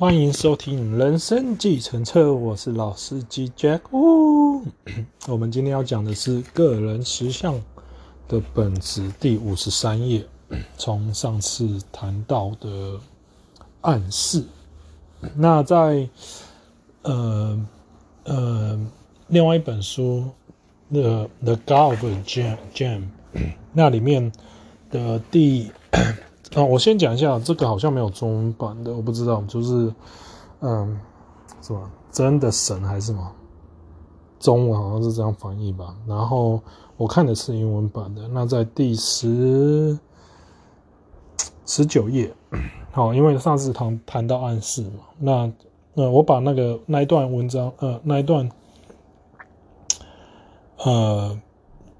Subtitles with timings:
[0.00, 3.80] 欢迎收听《人生计程车》，我是老司机 Jack。
[3.90, 4.62] 哦，
[5.28, 7.60] 我们今天要讲的是个人实相
[8.26, 10.24] 的本质第五十三页，
[10.78, 12.98] 从上次谈到的
[13.82, 14.42] 暗示。
[15.36, 16.08] 那在
[17.02, 17.66] 呃
[18.24, 18.80] 呃
[19.28, 20.30] 另外一本书
[20.94, 23.02] 《The The God of Jam Jam》
[23.74, 24.32] 那里面
[24.90, 25.70] 的第。
[26.54, 29.94] 啊，我先讲一下，这个好像没有中文版的，我不知道，就是，
[30.58, 30.98] 嗯，
[31.62, 33.32] 什么真的神还是什么？
[34.40, 35.94] 中文好像是这样翻译吧。
[36.08, 36.60] 然后
[36.96, 39.96] 我看的是英文版的，那在第十
[41.66, 42.34] 十九页，
[42.90, 45.52] 好，因为上次谈谈到暗示嘛，那
[45.94, 48.50] 那我把那个那一段文章，呃，那一段，
[50.78, 51.40] 呃，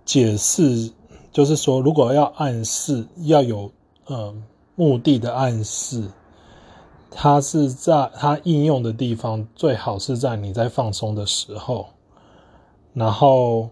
[0.05, 0.92] 解释
[1.30, 3.70] 就是说，如果要暗示，要有。
[4.10, 4.34] 呃，
[4.74, 6.02] 目的的暗示，
[7.12, 11.86] 它是在它应用的地方，最好是在你在放松的时候。
[12.92, 13.70] 然后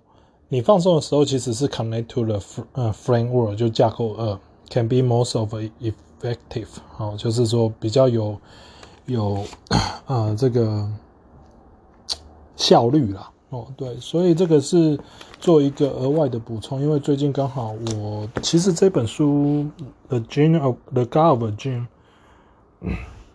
[0.48, 2.40] 你放松的时候，其实是 connect to the
[2.74, 4.38] 呃 framework 就架构二
[4.70, 8.38] can be most of effective 好，就是说比较有
[9.06, 9.44] 有
[10.06, 10.88] 呃这个
[12.54, 13.28] 效率啦。
[13.50, 14.96] 哦，对，所以这个是
[15.38, 19.64] 做一个额外的补充，因为最近刚好我其实这本书
[20.08, 21.86] 《The Gene of the God of Gene》，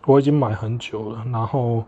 [0.06, 1.82] 我已经买很久了，然后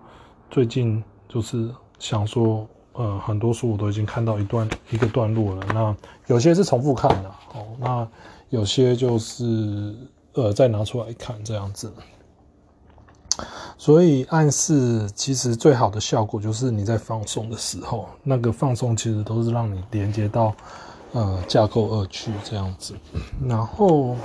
[0.50, 5.94] 最近就是想说，呃，很多书我都已经看到一段一个段落了，那
[6.28, 8.09] 有些是重复看的，哦，那
[8.48, 9.94] 有些就是
[10.33, 11.92] 呃再拿出来看这样子。
[13.78, 20.55] 所以暗示其实最好的效果就是你在放松的时候，那个放松其实都是让你连接到
[21.12, 22.94] 呃架构二去这样子。
[23.47, 24.16] 然后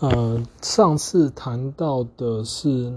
[0.00, 2.92] 呃上次谈到的是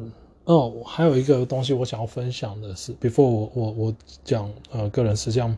[0.45, 5.55] 哦，还有一个东西我想要分享的是，before 我我我讲呃个人实相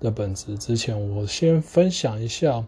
[0.00, 2.64] 的本质之前，我先分享一下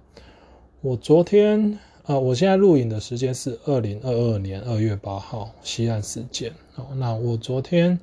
[0.83, 1.79] 我昨天。
[2.05, 6.53] 啊，我现在录影的时间是二零二二年二月八号西岸时间。
[6.77, 7.99] 哦，那我昨天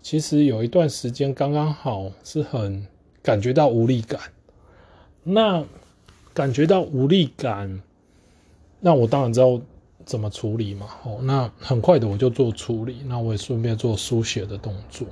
[0.00, 2.86] 其实有一段时间刚刚好是很
[3.22, 4.20] 感觉到无力感。
[5.24, 5.64] 那
[6.32, 7.82] 感觉到无力感，
[8.78, 9.60] 那我当然知道
[10.06, 10.86] 怎么处理嘛。
[11.04, 15.06] 哦，那很快的我就做处理，那我也顺便做书写的动作。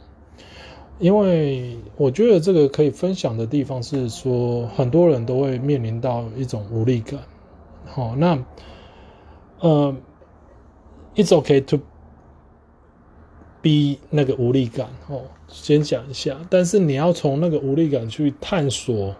[1.01, 7.21] 因为我觉得这个可以分享的地方是说，很多人都会面临到一种无力感。
[7.91, 8.39] 好，那
[9.61, 9.97] 呃
[11.17, 11.79] ，it's okay to
[13.63, 16.37] be 那个无力感哦，先讲一下。
[16.51, 19.17] 但是你要从那个无力感去探索，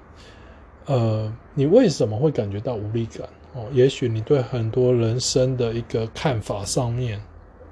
[0.87, 3.27] 呃，你为什么会感觉到无力感？
[3.55, 7.21] 哦，也许你对很多人生的一个看法上面，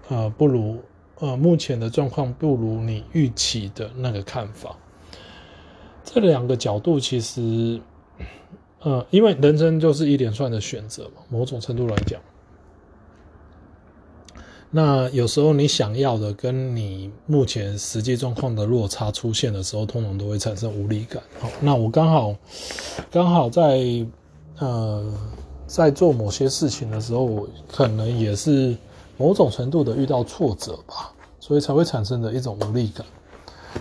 [0.08, 0.82] 呃，不如
[1.20, 4.74] 呃目前的状况不如你预期的那个看法。
[6.02, 7.80] 这两个角度其实。
[8.82, 12.20] 呃，因为人生就是一连串的选择嘛，某种程度来讲，
[14.70, 21.20] 那有时候你想要的跟你目前实际状况的落差出现的时候，通常都会产生无力感。
[21.40, 22.36] 好，那我刚好
[23.10, 24.06] 刚好在
[24.58, 25.04] 呃
[25.66, 28.76] 在做某些事情的时候，我可能也是
[29.16, 31.10] 某种程度的遇到挫折吧，
[31.40, 33.04] 所以才会产生的一种无力感。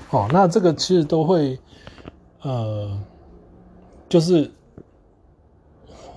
[0.08, 1.60] 好，那这个其实都会
[2.42, 2.98] 呃
[4.10, 4.50] 就是。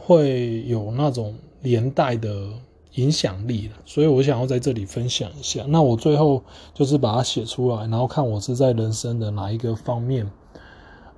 [0.08, 2.48] 会有那种连带的
[2.94, 5.62] 影响力，所以我想要在这里分享一下。
[5.68, 6.42] 那我最后
[6.72, 10.26] 就是把它写出来，然后看我是在人生的哪一个方面，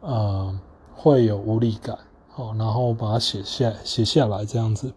[0.00, 0.58] 呃，
[0.96, 1.96] 会有无力感，
[2.30, 4.92] 好，然后把它写下写下来这样子。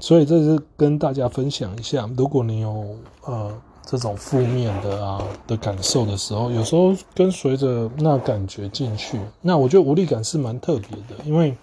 [0.00, 11.56] 所以这是跟大家分享一下，如果你有呃这种负面的啊的感受的时候，有时候跟随着那感觉进去，那我觉得无力感是蛮特别的，因为。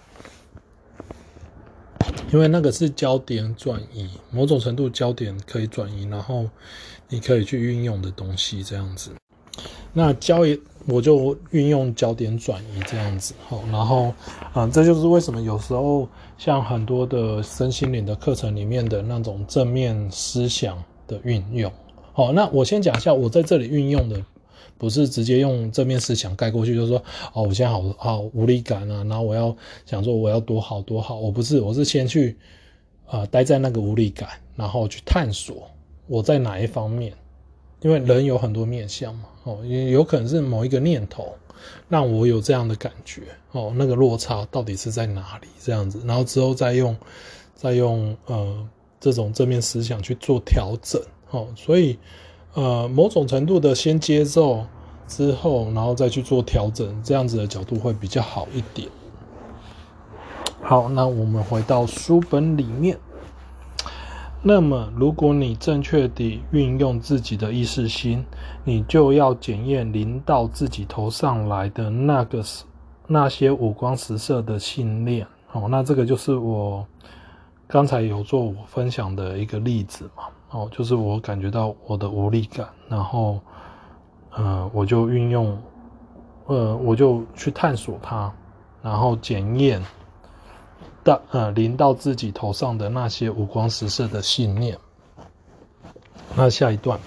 [2.30, 6.46] 因为那个是焦点转移，某种程度焦点可以转移，然后
[7.08, 9.10] 你可以去运用的东西这样子。
[9.92, 14.12] 那焦点我就运用焦点转移这样子，好，然后
[14.52, 21.72] 啊，这就是为什么有时候像很多的身心灵的课程里面的那种正面思想的运用。
[22.12, 24.22] 好，那我先讲一下我在这里运用的。
[24.78, 27.02] 不是直接用正面思想盖过去，就是说，
[27.32, 29.54] 哦，我现在好好无力感啊，然后我要
[29.84, 32.36] 想说我要多好多好，我不是，我是先去，
[33.08, 35.68] 呃，待在那个无力感，然后去探索
[36.06, 37.12] 我在哪一方面，
[37.82, 41.34] 因为人有很多面向嘛，哦，也有可能是某一个念头
[41.88, 46.96] 让我有这样的感觉，哦，那个落差到底是在哪里这样子，然后之后再用，
[47.56, 48.68] 再用呃
[49.00, 51.98] 这种正面思想去做调整，哦，所以。
[52.54, 54.64] 呃某种程度的先接受
[55.06, 58.88] 之后，然后再去做调整，这样子的角度会比较好一点。
[60.60, 62.98] 好，那我们回到书本里面。
[64.40, 68.24] 那么，如果你正确地运用自己的意识心，
[68.64, 72.44] 你就要检验临到自己头上来的那个
[73.06, 75.26] 那些五光十色的信念。
[75.52, 76.86] 哦，那这个就是我
[77.66, 80.24] 刚才有做我分享的一个例子嘛。
[80.50, 83.40] 哦，就是我感觉到我的无力感，然后，
[84.30, 85.58] 呃，我就运用，
[86.46, 88.32] 呃，我就去探索它，
[88.82, 89.82] 然后检验。
[91.04, 94.76] 到呃，临到自己头上的那些五光十色的信念。
[96.36, 97.00] 那下一段，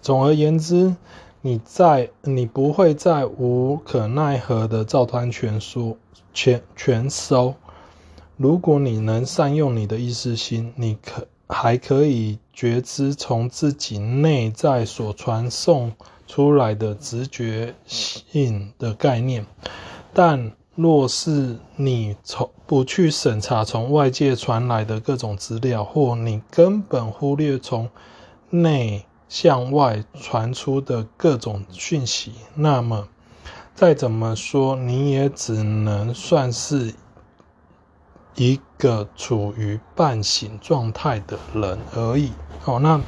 [0.00, 0.94] 总而言之，
[1.42, 5.98] 你在你不会再无可奈何的照单全收
[6.32, 7.54] 全全收。
[8.38, 15.92] 如果你能善用你的意识心，你可还可以觉知从自己内在所传送
[16.26, 19.46] 出来的直觉性的概念，
[20.12, 20.52] 但。
[20.76, 27.88] 若是你从不去审查从外界传来的各种资料，或你根本忽略从
[28.50, 33.06] 内向外传出的各种讯息，那么
[33.76, 36.92] 再怎么说，你也只能算是
[38.36, 42.30] 一个处于半醒状态的人而已。
[42.60, 43.00] 好，那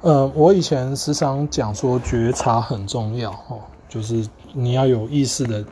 [0.00, 5.64] 呃，我以前时常讲说，觉察很重要哦，就是你要有意识的。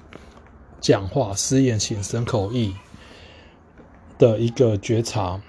[0.80, 2.72] 讲话、思言、行、身、口、意
[4.16, 5.40] 的一个觉察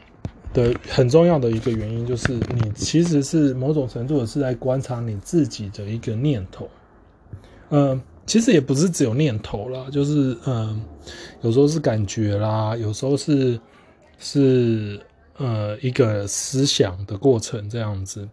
[0.51, 6.67] 的很重要的一个原因，就是你其实是某种程度的是在观察你自己的一个念头。
[7.69, 10.79] 嗯、其实也不是只有念头啦，就是嗯、
[11.41, 13.59] 有时候是感觉啦，有时候是
[14.19, 15.01] 是
[15.37, 18.29] 呃一个思想的过程这样子。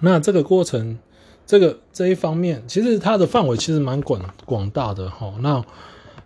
[0.00, 0.98] 那这个过程，
[1.46, 5.32] 这个这一方面，其实它的范围其实蛮广广大的哈。
[5.40, 5.64] 那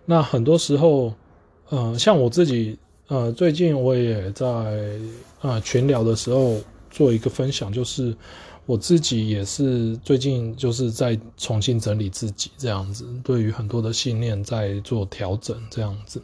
[0.05, 1.13] 那很多时候，
[1.69, 2.77] 呃，像我自己，
[3.07, 4.45] 呃，最近我也在
[5.39, 6.57] 呃群聊的时候
[6.89, 8.13] 做一个分享，就是
[8.71, 16.21] 我自己也是最近就是在重新整理自己这样子，对于很多的信念在做调整这样子。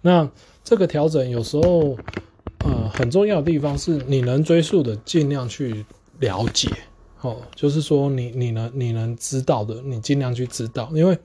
[0.00, 0.26] 那
[0.64, 1.98] 这个调整有时候，
[2.64, 5.84] 呃，很重要的地方是你能追溯的，尽量去
[6.20, 6.70] 了解，
[7.20, 11.18] 哦，就是说你你能你能知道的，你尽量去知道，因为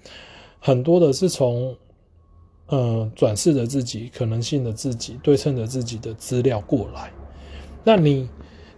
[0.60, 1.74] 很多的是从。
[2.68, 7.14] 呃，转世的自己、可能性的自己、对称的自己的资料过来，
[7.84, 8.28] 那你，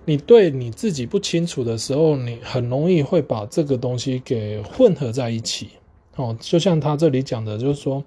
[0.07, 5.71] 你对你自己不清楚的时候，你很容易会把这个东西给混合在一起。
[6.15, 8.01] 哦，就像他这里讲的，就是说，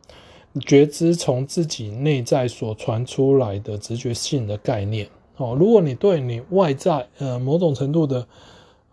[0.67, 5.07] 觉知从自己内在所传出来的直觉性的概念。
[5.37, 8.27] 哦，如果你对你外在呃某种程度的。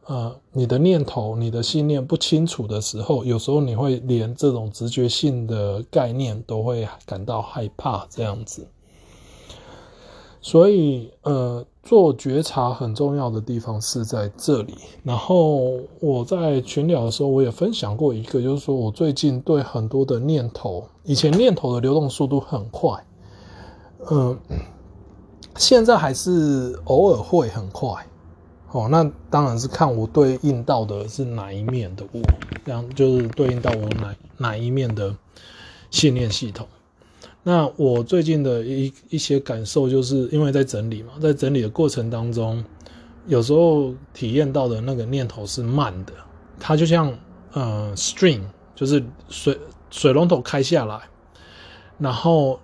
[0.10, 8.66] 呃，你的念头、你的信念不清楚的时候，有时候你会连这种直觉性的概念都会感到害怕，这样子。
[10.42, 14.76] 所以，呃，做觉察很重要的地方是在这里。
[15.04, 23.04] 然后我在群聊的时候，我也分享过一个，就是说我最近对很多的念头，以前念头的流动速度很快，
[24.10, 24.38] 嗯、呃，
[25.58, 27.94] 现在还是偶尔会很快。
[28.72, 32.20] 哦，那当然是看我对应到的是哪一面的我，
[32.66, 35.16] 这样就是对应到我哪哪一面的
[35.90, 36.68] 信念系统。
[37.44, 42.64] 那我最近的一一些感受，就是因为在整理嘛，在整理的过程当中，
[43.28, 46.14] 有时候体验到的那个念头是慢的，
[46.60, 47.18] 它就像
[47.54, 48.42] 呃 stream，
[48.76, 49.58] 就是水
[49.90, 51.02] 水龙头开下来，
[51.98, 52.60] 然后。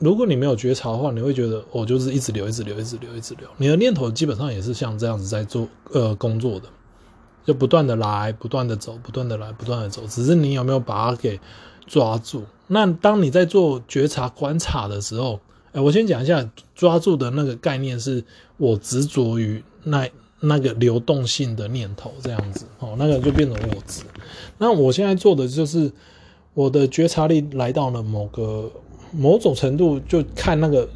[0.00, 3.48] 如果你没有觉察的话，你会觉得我、就是一直流，一直流，一直流，一直流。
[3.56, 6.68] 你的念头基本上也是像这样子在做呃工作的，
[7.44, 10.06] 就不断的来，不断的走，不断的来，不断的走。
[10.06, 11.40] 只是你有没有把它给
[11.88, 12.44] 抓住？
[12.66, 15.40] 那当你在做觉察观察的时候，
[15.72, 18.22] 哎，我先讲一下抓住的那个概念，是
[18.58, 20.08] 我执着于那
[20.40, 24.02] 那个流动性的念头这样子哦，那个就变成我执。
[24.58, 25.90] 那我现在做的就是
[26.54, 28.70] 我的觉察力来到了某个。
[29.10, 30.86] 某种程度就看那个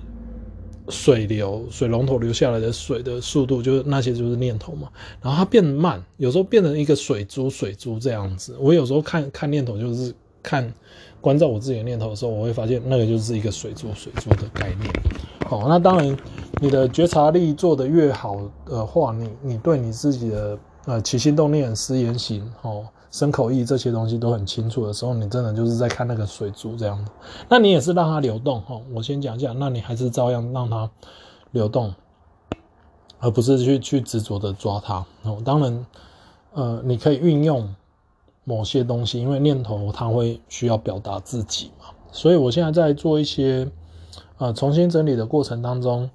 [0.91, 4.91] 水流，水龙头流下来的水的速度，就是那些就是念头嘛。
[5.23, 8.55] 然后它变慢，有时候变成一个水珠，水珠这样子。
[8.61, 10.73] 我有时候看看念头，就是看
[11.21, 14.91] 关照我自己的念头的时候，我会发现那个就是一个水珠，水珠的概念。
[15.47, 16.17] 好，那当然
[16.61, 22.85] 你的觉察力做得越好的话，你你对你自己的呃起心动念、思言行，哦。
[23.13, 27.11] 身口意这些东西都很清楚的时候，你真的就是在看那个水珠这样的。
[27.47, 28.81] 那你也是让它流动哈。
[28.91, 30.91] 我先讲讲，那你还是照样让它
[31.51, 31.95] 流动，
[33.19, 35.05] 而不是去去执着的抓它。
[35.25, 35.87] 哦，当然，
[36.55, 37.69] 呃，你可以运用
[38.45, 41.87] 某些东西，因为念头它会需要表达自己嘛。
[42.11, 43.69] 所以我现在在做一些
[44.39, 46.11] 呃重新整理的过程当中，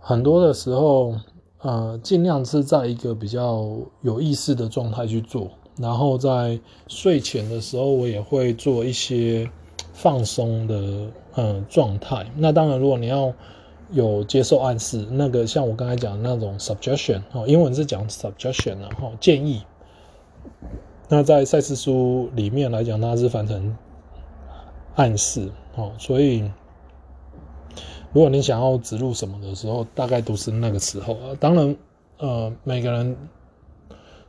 [0.00, 1.14] 很多的时候，
[1.60, 3.66] 呃，尽量是在一个比较
[4.02, 5.48] 有意识的状态去做。
[5.76, 9.50] 然后在睡前的时候，我也会做一些
[9.92, 12.24] 放松的呃状态。
[12.36, 13.32] 那当然，如果你要
[13.90, 19.62] 有接受暗示，那个像我刚才讲的那种 suggestion 哦，英文是讲 suggestion 然后建议。
[21.08, 23.76] 那在赛斯书里面来讲，它是翻成
[24.94, 26.50] 暗示哦，所以
[28.12, 31.36] 如果你想要植入什么的时候，大概都是那个时候啊。
[31.38, 31.76] 当然，
[32.18, 33.16] 呃，每个人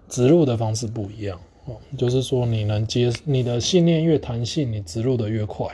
[0.10, 5.68] 植入的方式不一样哦，就是说你能接你的信念越弹性，你植入的越快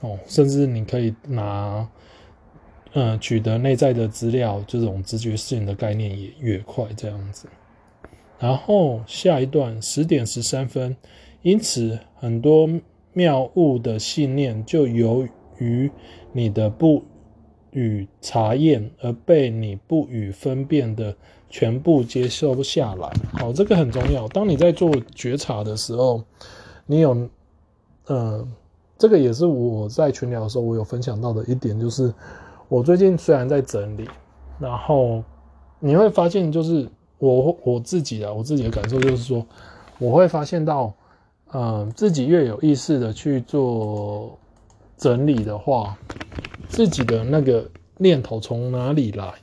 [0.00, 1.88] 哦，甚至你可以拿
[2.92, 7.48] 呃取得内在的资料，这种直觉性的概念也越快，这样子。
[8.38, 10.96] 然后下一段十点十三分，
[11.42, 12.68] 因此很多
[13.12, 15.26] 妙物的信念就由
[15.58, 15.90] 于
[16.32, 17.02] 你的不
[17.72, 21.12] 予查验而被你不予分辨的
[21.50, 23.10] 全部接受下来。
[23.32, 24.28] 好，这个很重要。
[24.28, 26.22] 当你在做觉察的时候，
[26.86, 27.28] 你有，
[28.06, 28.46] 呃，
[28.96, 32.14] 这个也是我在群聊的时候我有分享到的一点，就是
[32.68, 34.08] 我最近虽然在整理，
[34.60, 35.24] 然后
[35.80, 36.88] 你会发现就是。
[37.18, 39.44] 我我自己的我自己的感受就是说，
[39.98, 40.94] 我会发现到，
[41.50, 44.38] 呃，自己越有意识的去做
[44.96, 45.98] 整理的话，
[46.68, 49.34] 自己的那个念头从哪里来，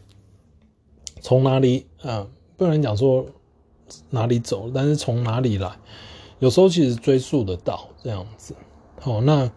[1.20, 3.26] 从哪里，呃，不能讲说
[4.10, 5.70] 哪里走，但是从哪里来，
[6.40, 8.56] 有时候其实追溯得到这样子。
[9.02, 9.52] 好，那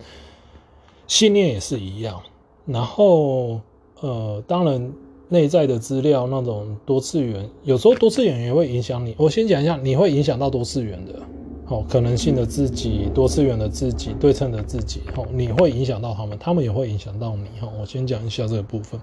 [1.06, 2.20] 信念也是一样，
[2.66, 3.60] 然后，
[4.00, 4.92] 呃，当然。
[5.28, 9.14] 内在的资料那种多次元，有时候多次元也会影响你。
[9.18, 11.20] 我先讲一下，你会影响到多次元的，
[11.66, 17.70] 哦，可能性的自己，多次元的自己，对称的自己，哦，你会影响到他们，他们也会影响到你，哈。
[17.78, 18.98] 我先讲一下这个部分。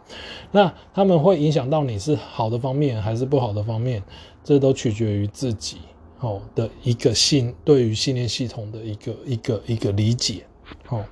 [0.51, 4.01] 那他们会影响到你是好的方面还是不好的方面，
[4.44, 5.77] 这都取决于自己，
[6.22, 10.44] 哦的一个信，对于信念系统的一个一个一个理解，
[10.89, 11.05] 哦。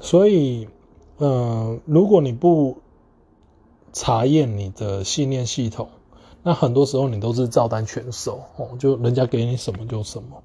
[0.00, 0.68] 所以，
[1.18, 2.76] 呃，如果你不
[3.94, 5.88] 查验你的信念系统，
[6.42, 10.42] 那很多时候你都是照单全收哦，就人家给你什么就什么。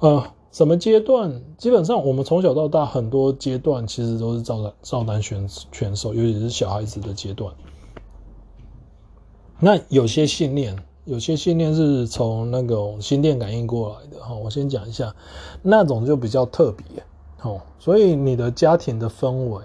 [0.00, 1.40] 呃，什么阶段？
[1.56, 7.52] 基本上我们从小到大很多阶段其实都是照单照单全全收，尤其是小孩子的阶段。
[9.58, 10.76] 那有些信念，
[11.06, 14.34] 有些信念是从那个心电感应过来的哈。
[14.34, 15.14] 我先讲一下，
[15.62, 17.02] 那种就比较特别
[17.40, 17.62] 哦。
[17.78, 19.62] 所以你的家庭的氛围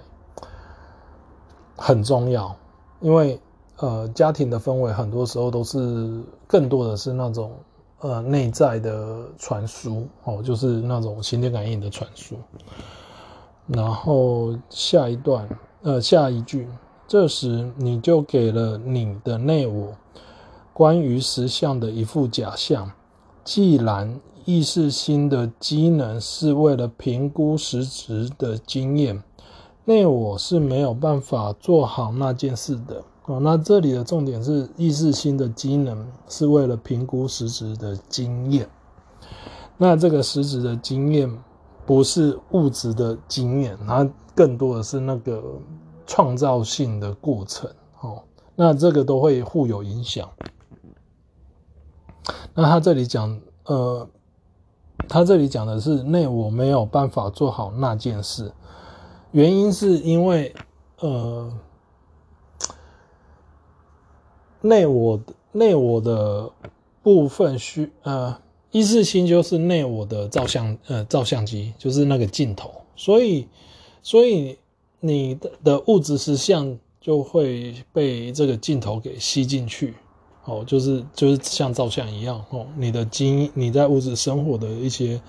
[1.76, 2.56] 很重要。
[3.00, 3.40] 因为
[3.78, 7.52] 呃，家庭的氛围很多时候都是更多的是那种
[8.00, 12.36] 呃内在的传输哦，就是那种心电感应的传输。
[13.66, 15.48] 然后下一段
[15.80, 16.68] 呃下一句，
[17.08, 19.94] 这时你就给了你的内我
[20.74, 22.92] 关于实相的一副假象。
[23.44, 29.22] 既然意识心的机能是为了评估实质的经验。
[29.84, 33.40] 内我是没有办法做好那件事的哦。
[33.40, 38.68] 那这里的重点是意识心的机能是为了评估实质的经验。
[39.76, 41.42] 那这个实质的经验
[41.86, 45.42] 不是物质的经验，它更多的是那个
[46.06, 47.70] 创造性的过程
[48.00, 48.22] 哦。
[48.54, 50.28] 那这个都会互有影响。
[52.54, 54.06] 那他这里讲，呃，
[55.08, 58.52] 他这里讲的是内我没有办法做好那件事。
[59.32, 60.52] 原因是因为，
[60.98, 61.52] 呃，
[64.60, 65.20] 内我
[65.52, 66.50] 内我的
[67.02, 68.36] 部分需呃，
[68.72, 73.46] 意识心就是内我的照相呃照相机，就是那个镜头，所以
[74.02, 74.58] 所以
[74.98, 79.94] 你的的物质实像就会被这个镜头给吸进去，
[80.44, 85.20] 哦，就是就是像照相一样哦，你的经你在物质生活的一些。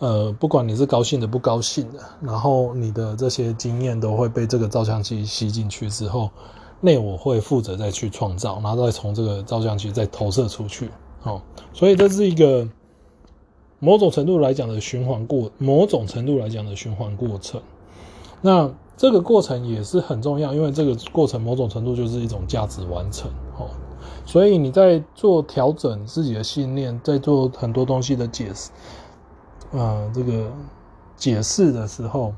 [0.00, 6.28] 呃，不管你是高兴的不高兴的，然后你的这些经验都会被这个照相机吸进去之后，
[6.80, 10.90] 内我会负责再去创造，然后再从这个照相机再投射出去。
[11.22, 11.40] 哦，
[11.72, 12.68] 所以这是一个
[13.78, 17.62] 某种程度来讲的循环过，某种程度来讲的循环过程。
[18.42, 23.30] 那这个过程也是很重要，因为这个过程某种程度就是一种价值完成。
[23.56, 23.70] 哦，
[24.26, 28.70] 所以你在做调整自己的信念，在做很多东西的解释。
[29.74, 30.52] 呃，这个
[31.16, 32.32] 解释的时候，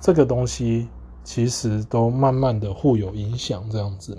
[0.00, 0.88] 这个东西
[1.24, 4.16] 其实都慢慢的互有影响，这样子。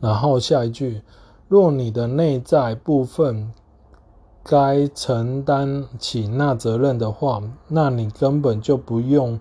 [0.00, 1.02] 然后下一句，
[1.48, 3.52] 若你的内在部分
[4.42, 9.38] 该承担起那责任的话，那你根本就不用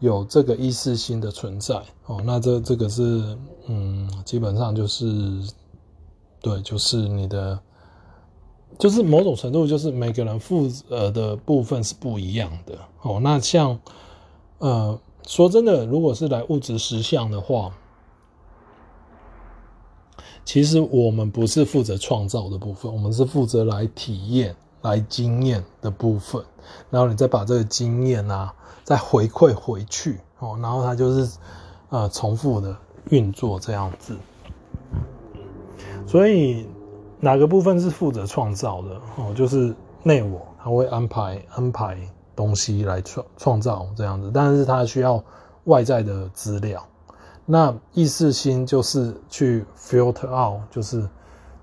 [0.00, 2.20] 有这个意识心的存在哦。
[2.22, 5.06] 那这这个是，嗯，基本上就是，
[6.42, 7.58] 对，就是你的，
[8.78, 13.20] 就是某种程度，就是每个人负责的部分是不一样的哦。
[13.22, 13.78] 那像，
[14.58, 17.72] 呃，说真的，如果是来物质实相的话。
[20.46, 26.44] 其实我们不是负责创造的部分，我们是负责来体验、来经验的部分。
[26.90, 28.52] 然后你再把这个经验啊，
[28.82, 31.38] 再回馈回去哦，然后它就是
[31.88, 32.76] 呃重复的
[33.08, 34.18] 运作这样子。
[36.06, 36.66] 所以
[37.24, 39.32] 哪个部分是负责创造的哦？
[39.34, 41.96] 就是内我，它会安排安排
[42.36, 45.24] 东西来创创造这样子，但是它需要
[45.64, 46.86] 外在的资料。
[47.46, 51.08] 那意识心就是去 filter out，就是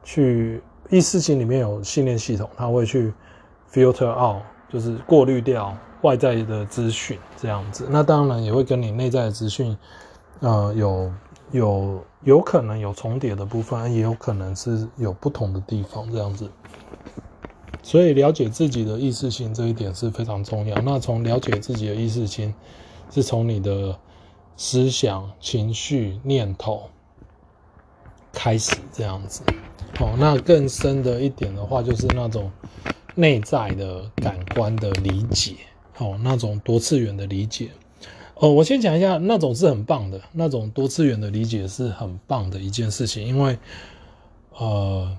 [0.03, 3.13] 去意识心里面有信念系统，它会去
[3.71, 7.87] filter out，就是过滤掉外在的资讯这样子。
[7.87, 9.77] 那当然也会跟你内在的资讯，
[10.39, 11.11] 呃，有
[11.51, 16.49] 有有可能有重叠的部分，也有可能是有不同的地方这样子。
[17.83, 20.75] 所以了解自己的意识心这一点是非常重要。
[20.81, 22.53] 那从了解自己的意识心，
[23.09, 23.97] 是从你的。
[24.57, 26.83] 思想、情绪、念头
[28.31, 29.41] 开始这样子，
[29.99, 32.51] 哦，那更深的一点的话，就是那种
[33.15, 35.55] 内在的感官的理解，
[35.97, 37.71] 哦，那种多次元的理解。
[38.41, 43.55] 哦，我先讲一下，那种是很棒的，那种多次元的理解是很棒的一件事情，因为，
[44.57, 45.15] 呃，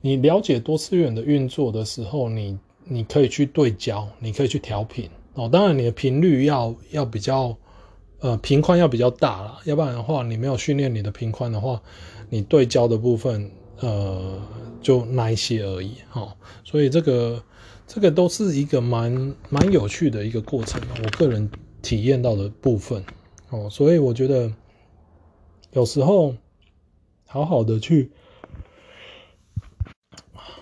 [0.00, 5.10] 你了解多次元的运作的时候，你你可以去对焦，你可以去调频。
[5.34, 7.56] 哦，当然你的频率要要比较，
[8.20, 11.82] 呃，频宽要比较大啦，要不然的话，你没有训练你的频宽的话，
[12.30, 13.50] 你对焦的部分，
[13.80, 14.40] 呃，
[14.80, 16.32] 就那一些而已，哈、哦。
[16.62, 17.42] 所以这个
[17.86, 21.50] 这个都是一个蛮蛮有趣的一个过程，我个人
[21.82, 23.04] 体验到的部分，
[23.50, 24.52] 哦，所以我觉得
[25.72, 26.34] 有时候
[27.26, 28.10] 好好的去，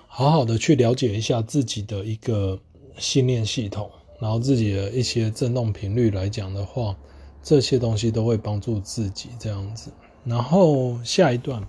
[0.06, 2.58] 好好的去了解一下自己的一个
[2.98, 3.90] 信念系统。
[4.20, 6.96] 然后自己的一些振动频率来讲的话，
[7.42, 9.90] 这些东西都会帮助自己这样子。
[10.24, 11.66] 然后下一段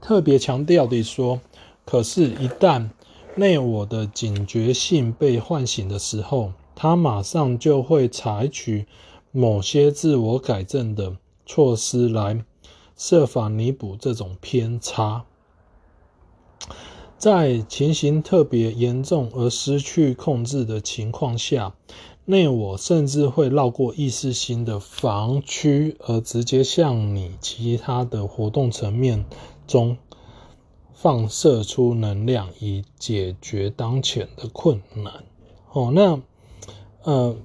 [0.00, 1.40] 特别强调的说，
[1.84, 2.88] 可是，一旦
[3.36, 8.86] 内我的警觉性被唤醒的时候，他马上就会采取
[9.32, 12.44] 某些自我改正的措施来
[12.96, 15.24] 设法弥补这种偏差。
[17.18, 21.74] 在情形特别严重而失去控制的情况下，
[22.26, 29.24] 内我甚至会绕过意识心的防区，而直接向你其他的活动层面
[29.66, 29.96] 中
[31.04, 35.12] 放射出能量，以解决当前的困难。
[35.70, 36.18] 哦，那
[37.02, 37.36] 呃，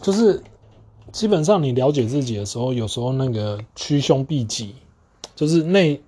[0.00, 0.40] 就是
[1.10, 4.76] 基本上你了解自己的时候，有时候那个趋凶避吉，
[5.34, 6.00] 就是内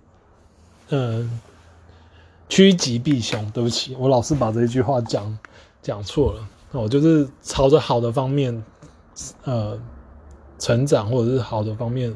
[0.91, 1.29] 呃。
[2.49, 5.37] 趋吉避凶，对不起，我老是把这一句话讲
[5.83, 6.49] 讲错了。
[6.71, 8.65] 我就是朝着好的方面，
[9.43, 9.77] 呃，
[10.57, 12.15] 成长或者是好的方面，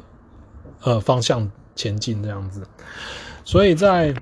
[0.83, 2.65] 呃，方向前进这样子。
[3.43, 4.13] 所以在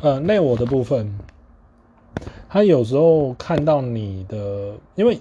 [0.00, 1.18] 呃内我的部分，
[2.48, 5.18] 他有时候看到你的，因为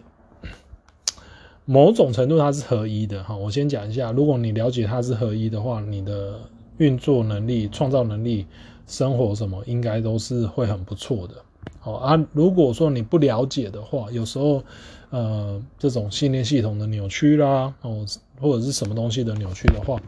[1.65, 3.35] 某种程度它是合一的哈。
[3.35, 6.39] 我先讲一下，如果你了解它是合一的话，你的
[6.77, 8.45] 运作能力、创造能力。
[8.89, 11.33] 生活什么应该都是会很不错的，
[11.81, 12.25] 好啊。
[12.31, 14.63] 如果说你不了解的话，有时候，
[15.09, 18.05] 呃，这种信念系统的扭曲啦，哦，
[18.39, 19.99] 或者是什么东西的扭曲的话，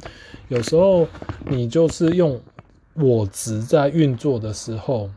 [0.48, 1.06] 有时候
[1.50, 2.40] 你就是用
[3.00, 5.10] 我执在运作的时候，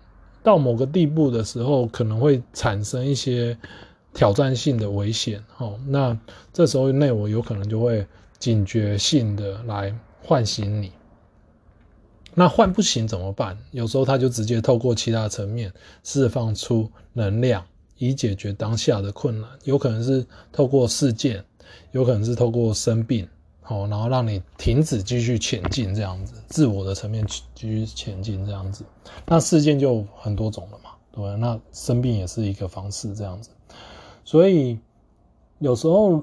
[0.42, 3.56] 到某个地步的时候，可能会产生一些
[4.14, 6.18] 挑战性的危险，哦，那
[6.52, 8.06] 这时候内我有可能就会
[8.38, 10.92] 警觉性的来唤醒你。
[12.34, 13.58] 那唤不醒怎么办？
[13.72, 17.62] 有时候他就直接透过其他层面释放出能量，
[17.98, 19.50] 以解决当下的困难。
[19.64, 21.44] 有可能是透过事件，
[21.90, 23.28] 有可能是透过生病，
[23.62, 28.84] 好，然后让你停止继续前进，这样子，自我的层面继续前进，这样子。
[29.26, 31.36] 那事件就很多种了嘛，对？
[31.36, 33.50] 那生病也是一个方式，这样子。
[34.24, 34.78] 所以
[35.58, 36.22] 有时候，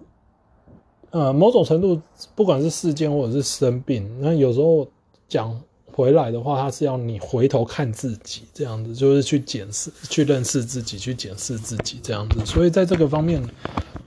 [1.11, 2.01] 呃，某种程度，
[2.35, 4.87] 不管是事件或者是生病，那有时候
[5.27, 5.59] 讲。
[5.91, 12.45] 回来的话，他是要你回头看自己，这样子就是去检视、去认识自己、去检视自己这样子。
[12.45, 13.43] 所以在这个方面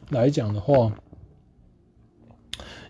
[0.09, 0.91] 来讲的话，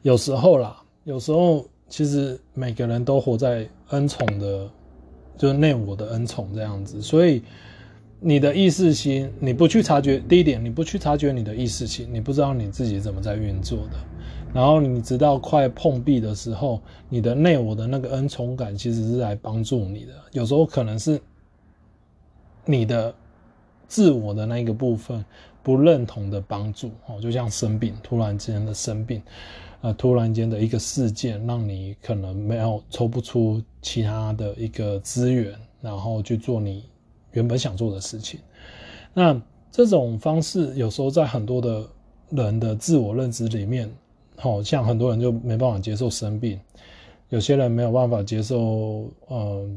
[0.03, 4.69] 有时候啦，有时候其实每个人都活在恩宠的
[5.37, 7.01] 就是内我的恩宠这样子。
[7.01, 7.43] 所以
[8.21, 13.97] 你的意识心，你不去察觉，第一点，你不去察觉你的意识心，你不知道你自己怎么在运作的。
[14.53, 20.13] 然后你直到快碰壁的时候，你的内我的那个恩宠感其实是来帮助你的。
[20.33, 21.21] 有时候可能是
[22.65, 23.15] 你的
[23.89, 25.25] 自我的那个部分
[25.63, 29.23] 不认同的帮助哦，就像生病，突然之间的生病，
[29.83, 36.85] 呃，突然间的一个事件，让你可能没有抽不出其他的一个资源，然后去做你
[37.33, 38.41] 原本想做的事情。
[39.13, 39.39] 那
[39.71, 41.87] 这种方式有时候在很多的
[42.31, 43.89] 人的自我认知里面。
[44.35, 46.59] 好像很多人就没办法接受生病，
[47.29, 49.71] 有些人没有办法接受，呃，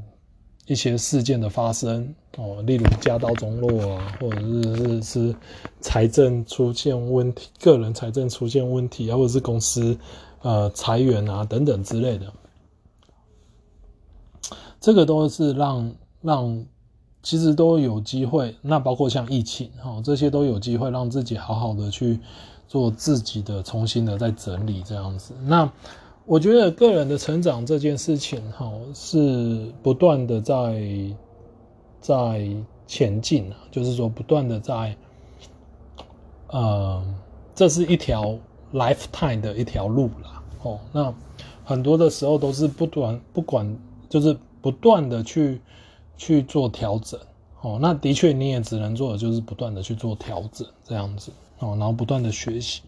[0.65, 5.35] 一些事件的发生哦，例如家道中落啊，或者是是是
[5.79, 9.97] 财政出现问题，个人财政出现问题啊，或者是公司
[10.41, 12.33] 呃裁员啊等等之类的，
[14.79, 16.65] 这个都是让让
[17.21, 22.19] 其实都有机会，那包括像疫情哈，这些都有机会让自己好好的去。
[22.67, 25.71] 做自己的重新的再整理这样子，那
[26.27, 30.83] 我觉得个人的成长这件事情哈，是不断的在
[32.01, 32.49] 在
[32.87, 34.97] 前进啊，就是说不断的在，
[36.47, 37.03] 呃，
[37.53, 38.37] 这是一条
[38.73, 40.43] lifetime 的一条路啦。
[40.63, 41.13] 哦，那
[41.63, 43.77] 很多的时候都是不断不管
[44.09, 45.61] 就是不断的去
[46.17, 47.19] 去做调整。
[47.61, 51.31] 哦，那的确你也只能做的就是不断的去做调整这样子。
[51.59, 52.81] 哦，然后不断的学习，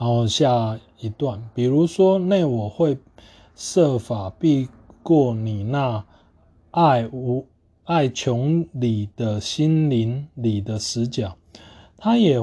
[0.00, 2.96] 然后下一段，比如说内我会
[3.54, 4.66] 设法避
[5.02, 6.02] 过你那
[6.70, 7.46] 爱无
[7.84, 11.36] 爱穷理的心灵里的死角，
[11.98, 12.42] 他也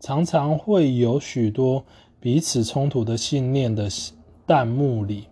[0.00, 1.84] 常常会有许多
[2.18, 3.90] 彼此冲突的信念的
[4.46, 5.26] 弹幕里，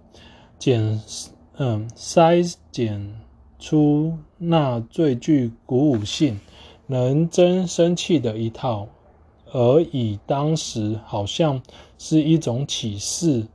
[0.59, 1.01] 检
[1.57, 3.19] 嗯筛减
[3.59, 6.39] 出那最具鼓舞性。
[6.87, 8.87] 能真生气的一套，
[9.55, 11.63] 而以当时好像
[11.97, 13.47] 是一种启示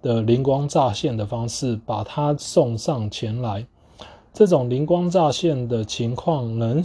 [0.00, 3.66] 的灵光乍现的方式，把他送上前来。
[4.32, 6.80] 这种灵光乍现的情况，能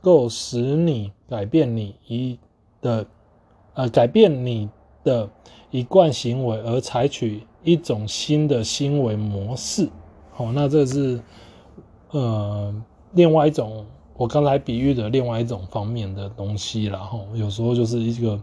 [0.00, 2.36] 够使你改变你一
[2.80, 3.06] 的
[3.74, 4.68] 呃改变你
[5.04, 5.30] 的
[5.70, 9.88] 一贯行为，而采取一种新的行为模式。
[10.32, 11.22] 好，那这是
[12.10, 12.74] 呃
[13.12, 13.86] 另外一种。
[14.20, 18.42] 我刚才比喻的另外一种方面的东西，然后有时候就是一个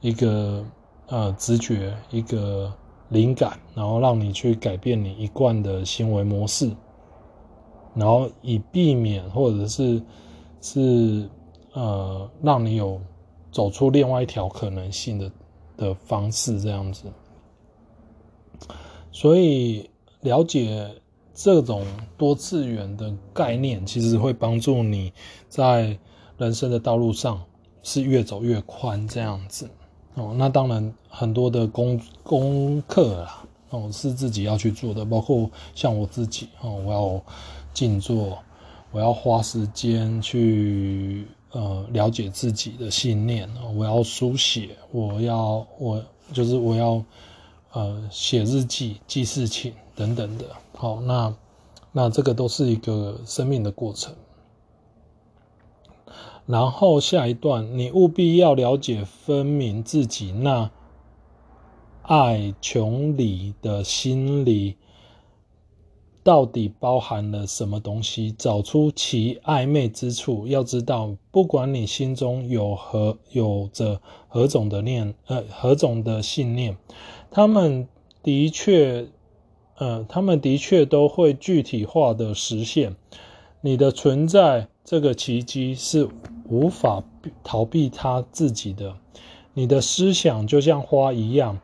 [0.00, 0.64] 一个
[1.08, 2.72] 呃直觉，一个
[3.10, 6.74] 灵感，然后让你去改变你一贯的行为模式，
[7.94, 10.02] 然后以避免或者是
[10.62, 11.28] 是
[11.74, 12.98] 呃让你有
[13.50, 15.30] 走出另外一条可能性的
[15.76, 17.04] 的方式这样子，
[19.10, 19.90] 所以
[20.22, 20.90] 了解。
[21.34, 21.84] 这种
[22.16, 25.12] 多次元的概念，其实会帮助你
[25.48, 25.98] 在
[26.38, 27.42] 人生的道路上
[27.82, 29.70] 是越走越宽这样子
[30.14, 30.34] 哦。
[30.36, 37.22] 那当然很多的功功课啦哦，是自己要去做的，包括像我自己哦，我要
[37.72, 38.38] 静坐，
[38.90, 47.02] 我要花时间去呃了解自己的信念，我要书写，我要我就是我要
[47.72, 50.46] 呃写日记记事情等等的。
[50.74, 51.32] 好，那
[51.92, 54.12] 那这个都是一个生命的过程。
[56.44, 60.72] 然后下一段，你务必要了解、分明自己那
[62.02, 64.76] 爱穷理的心理
[66.24, 70.48] 到底包含了什么东西，找出其暧昧之处。
[70.48, 76.76] 要知道，不管你心中有何有着何种的念，呃，何种的信念，
[77.30, 77.86] 他们
[78.20, 79.06] 的确。
[79.78, 82.94] 呃，他们的确都会具体化的实现。
[83.62, 86.08] 你的存在这个奇迹是
[86.48, 87.02] 无法
[87.42, 88.94] 逃避它自己的。
[89.54, 91.58] 你的思想就像花一样，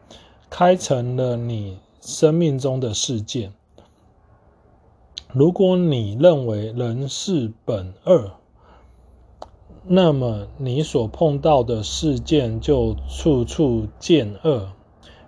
[0.48, 3.52] 开成了你生命中的事件。
[5.32, 8.32] 如果你认为人是本恶，
[9.84, 14.72] 那么你所碰到的事件就处处见恶。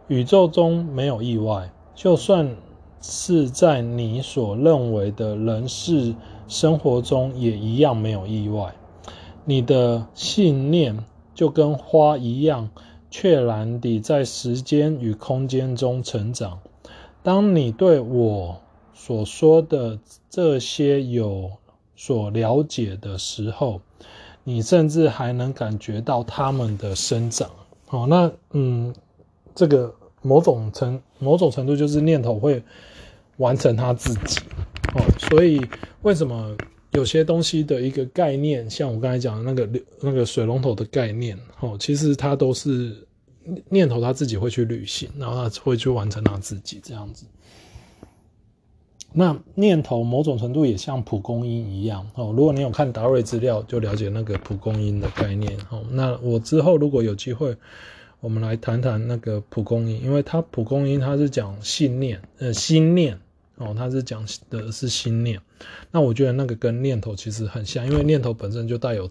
[0.09, 2.57] 宇宙中没有意外，就算。
[3.01, 6.15] 是在你所认为的人事
[6.49, 8.75] 生活中也一样没有意外。
[9.45, 10.99] 你的信念
[11.35, 12.69] 就跟花一样，
[13.11, 16.61] 确然地在时间与空间中成长。
[17.23, 18.61] 当你对我
[18.93, 21.51] 所说的这些有
[21.97, 23.81] 所了解的时候，
[24.45, 27.51] 你甚至还能感觉到它们的生长。
[27.87, 28.95] 好，那嗯，
[29.55, 32.63] 这个某种程某种程度就是念头会。
[33.41, 34.39] 完成他自己，
[34.95, 35.61] 哦，所以
[36.03, 36.55] 为什么
[36.93, 42.95] 有些东西的一个概念，像我刚才讲的那个那个水龙头的概念，哦，其实它都是
[43.71, 47.25] 念头，他自己会去旅行，然后他会去完成他自己这样子。
[49.13, 52.33] 那念头某种程度也像蒲公英一样哦。
[52.37, 55.83] 如果你有看达瑞资料，就了解那个蒲公英的概念哦。
[55.91, 57.57] 那我之后如果有机会，
[58.21, 63.19] 我们来谈谈那个蒲公英，因为它蒲公英它是讲信念，呃，心念
[63.61, 65.41] 哦，他是讲的是心念。
[65.93, 69.09] 那我觉得那个跟念头其实很像，因为念头本身就带有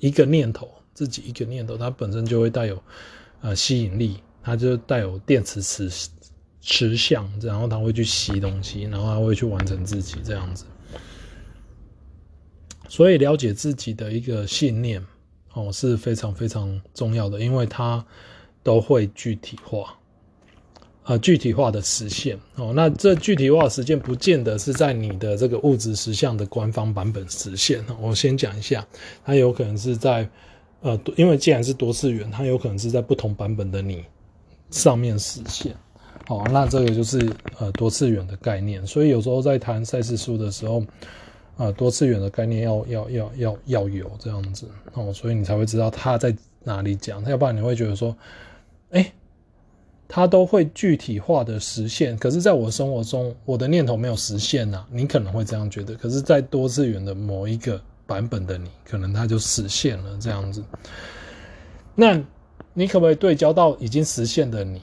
[0.00, 2.82] 一个念头，自己一个念头，它本身就会带有
[3.40, 5.88] 呃吸引力，它就带有电磁磁。
[6.66, 10.64] 磁相，然后它会去吸东西，然后它会去完成自己这样子。
[12.88, 15.04] 所以了解自己的一个信念
[15.52, 18.02] 哦是非常非常重要的，因为它
[18.62, 19.98] 都会具体化，
[21.04, 22.72] 呃，具体化的实现哦。
[22.74, 27.84] 那这具体化实现不见得是在你的这个物质实相的官方版本实现。
[28.00, 28.86] 我先讲一下，
[29.24, 30.28] 它有可能是在
[30.80, 34.04] 呃，因为既然是多次元，它有可能是在不同版本的你
[34.70, 35.74] 上面实现。
[36.26, 40.82] 好，那这个就是呃多次元的概念，所以有时候在谈赛斯书的时候，
[41.58, 48.16] 呃多次元的概念要要要要要有这样子哦，所以你才会知道他在哪里讲，要不然你会觉得说，
[48.90, 49.12] 哎，
[50.14, 60.62] 他都会具体化的实现，可是在我生活中，我的念头没有实现呐，你可能会这样觉得，可是，在多次元的某一个版本的你，可能它就实现了这样子，
[61.96, 62.22] 那
[62.74, 64.80] 你可不可以对焦到已经实现的你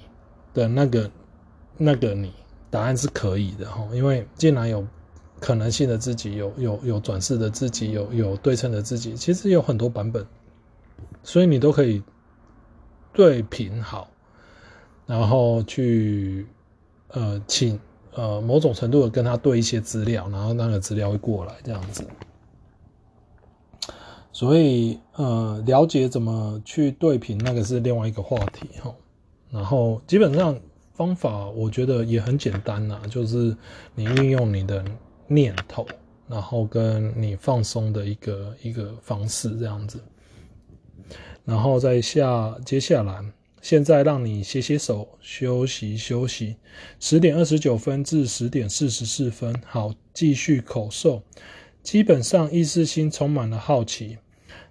[0.54, 1.10] 的那个？
[1.78, 2.34] 那个你
[2.70, 4.86] 答案是可以的哈，因为既然有
[5.39, 10.24] 可能性的自己，有有有转世的自己，有有对称的自己，其实有很多版本，
[11.24, 12.04] 所以你都可以
[13.13, 14.11] 对频好，
[15.06, 16.46] 然后去
[17.10, 17.80] 呃请
[18.14, 22.06] 呃某种程度的跟他对一些资料，然后那个资料会过来这样子。
[24.32, 28.94] 所以呃了解怎么去对频，那个是另外一个话题哈。
[29.50, 30.58] 然后基本上。
[30.94, 33.56] 方法我觉得也很简单呐，就是
[33.96, 34.86] 你运用你的
[35.26, 35.84] 念头，
[36.28, 40.00] 然后跟你放松的一个一个方式这样子，
[41.44, 43.20] 然后再下接下来，
[43.62, 46.58] 现在让你歇歇手，休息休息，
[47.00, 51.24] 十点二十九分至十点四十四分，好，继续口授。
[51.82, 54.17] 基本上意识心充满了好奇，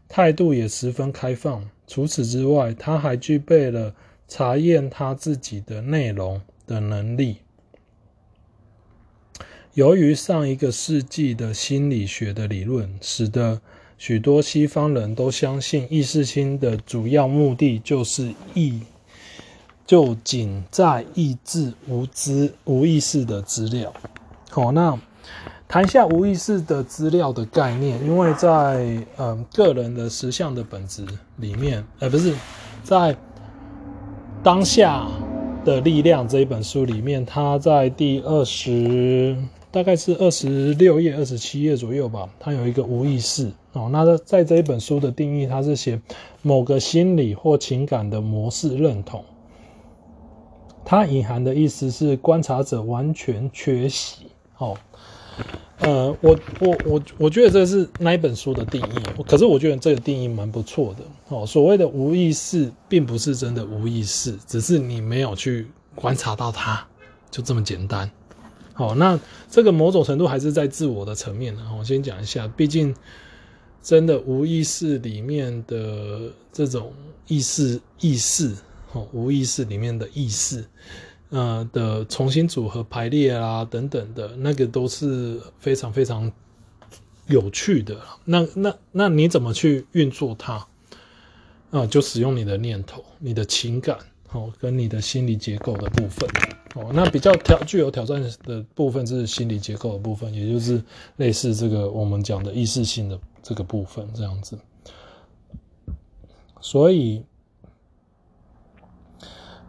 [0.09, 1.71] 态度也十分开放。
[1.87, 3.95] 除此之外，他还具备了。
[4.33, 7.39] 查验他自己的内容的能力。
[9.75, 13.61] 由于上一个世纪的心理学的理论，使得
[14.01, 18.81] 许多西方人都相信意识心的主要目的就是意，
[19.87, 23.93] 就仅在抑制无知无意识的资料。
[24.49, 24.99] 好，那
[25.69, 31.05] 谈一下无意识的资料的概念，因为在嗯个人的实相的本质
[31.37, 32.35] 里面，呃，不是
[32.83, 33.15] 在。
[34.43, 35.07] 当下
[35.67, 39.37] 的力量这一本书里面，它在第二十，
[39.71, 42.27] 大概是二十六页、二十七页左右吧。
[42.41, 43.89] 它有一个无意识哦。
[43.93, 46.01] 那在这一本书的定义，它是写
[46.43, 49.25] 某个心理或情感的模式认同。
[50.85, 54.27] 它隐含的意思是观察者完全缺席。
[54.59, 54.77] 哦。
[55.79, 61.47] 呃，我我我我觉得这是那一本书的定义，可是我觉得这个定义蛮不错的哦。
[61.47, 66.87] 所谓的无意识，并不是真的无意识，只是你没有去观察到它，
[67.31, 68.11] 就这么简单。
[68.75, 71.57] 好，那这个某种程度还是在自我的层面。
[71.79, 72.95] 我先讲一下，毕竟
[73.83, 76.93] 真的无意识里面的这种
[77.27, 78.55] 意识意识，
[78.93, 80.65] 哦，无意识里面的意识。
[81.31, 86.31] 呃的重新组合排列啊等等的那个都是非常非常
[87.29, 87.97] 有趣的。
[88.25, 90.67] 那那那你怎么去运作它？
[91.71, 93.97] 啊、就使用你的念头、你的情感，
[94.33, 96.29] 哦，跟你的心理结构的部分。
[96.75, 100.83] 哦，那比较挑具有挑战的部分是心理结构的部分，也就是
[101.19, 104.59] 类似这个我们讲的意识性的这个部分这样子。
[106.61, 107.25] 所以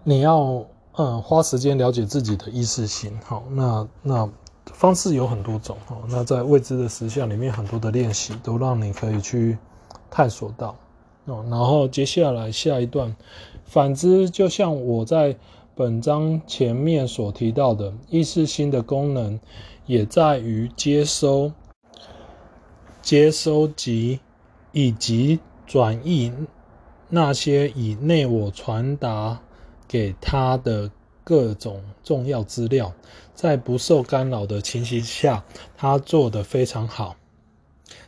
[0.03, 0.65] 你要。
[0.97, 4.29] 嗯，花时间了解自己的意识心，好，那那
[4.65, 9.57] 方式有很多种，好，那在未知的实相里面，很多的练习都让你可以去
[10.09, 10.75] 探索到，
[11.25, 13.15] 哦，然后接下来下一段，
[13.63, 15.37] 反之，就像我在
[15.75, 19.39] 本章前面所提到的，意识心的功能
[19.85, 21.53] 也在于接收、
[23.01, 24.19] 接收及
[24.71, 26.31] 以及转译
[27.09, 29.41] 那些以内我传达。
[29.87, 30.89] 给他的
[31.21, 32.93] 各种重要资料，
[33.35, 35.43] 在不受干扰的情形下，
[35.75, 37.17] 他做得非常好。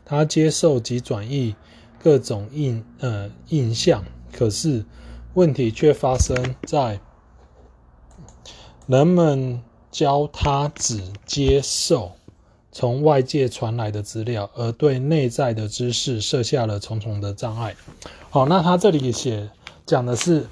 [0.06, 1.58] 他接受及转译
[2.02, 4.86] 各种印呃印象，可是
[5.34, 7.02] 问题却发生在
[8.88, 12.14] 人们教他只接受
[12.74, 17.74] 从外界传来的资料，而对内在的知识设下了重重的障碍。
[18.30, 19.50] 好，那他这里写
[19.86, 20.46] 讲的是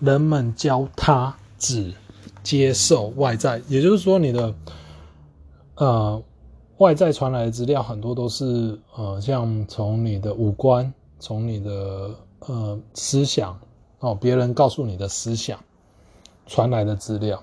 [0.00, 1.94] 人们教他只
[2.42, 4.54] 接受外在，也就是说你的
[5.76, 6.22] 呃。
[6.78, 13.56] 外在传来的资料很多都是呃，像从你的五官，从你的呃思想
[14.00, 15.60] 哦，别人告诉你的思想
[16.48, 17.40] 传来的资料。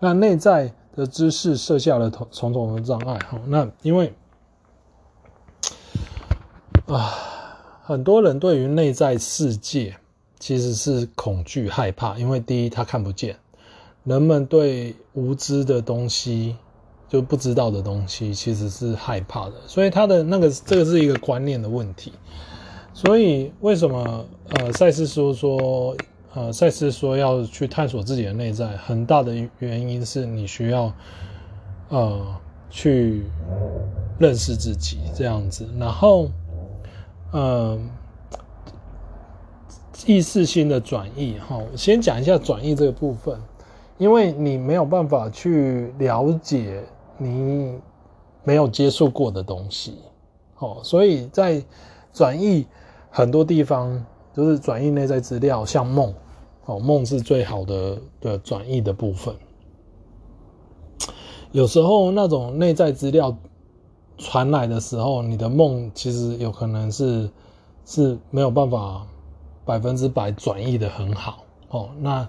[0.00, 3.40] 那内在的知识设下了重重的障碍哈。
[3.46, 4.12] 那因为
[6.86, 7.12] 啊，
[7.82, 9.96] 很多人对于内在世界
[10.38, 13.36] 其实是恐惧害怕，因为第一他看不见，
[14.04, 16.56] 人们对无知的东西。
[17.08, 22.10] 就不知道的东西其实是害怕的，所以他的那个这个是一个观念的问题。
[22.94, 24.24] 所以为什么
[24.54, 25.94] 呃赛斯说说
[26.34, 30.92] 呃赛斯说要去探索自己的内在，很大的原因是你需要
[31.88, 32.36] 呃
[32.70, 33.24] 去
[34.18, 36.28] 认识自己这样子，然后
[37.32, 37.78] 呃
[40.06, 43.38] 意识性的转移哈，先讲一下转移这个部分，
[43.98, 46.82] 因为你没有办法去了解。
[47.18, 47.78] 你
[48.42, 49.98] 没有接触过的东西，
[50.58, 51.62] 哦，所以在
[52.12, 52.66] 转译
[53.10, 56.14] 很多地方，就是转译内在资料，像梦，
[56.64, 59.34] 哦，梦是最好的的转译的部分。
[61.50, 63.36] 有时候那种内在资料
[64.18, 67.30] 传来的时候，你的梦其实有可能是
[67.84, 69.06] 是没有办法
[69.64, 72.28] 百分之百转译的很好，哦，那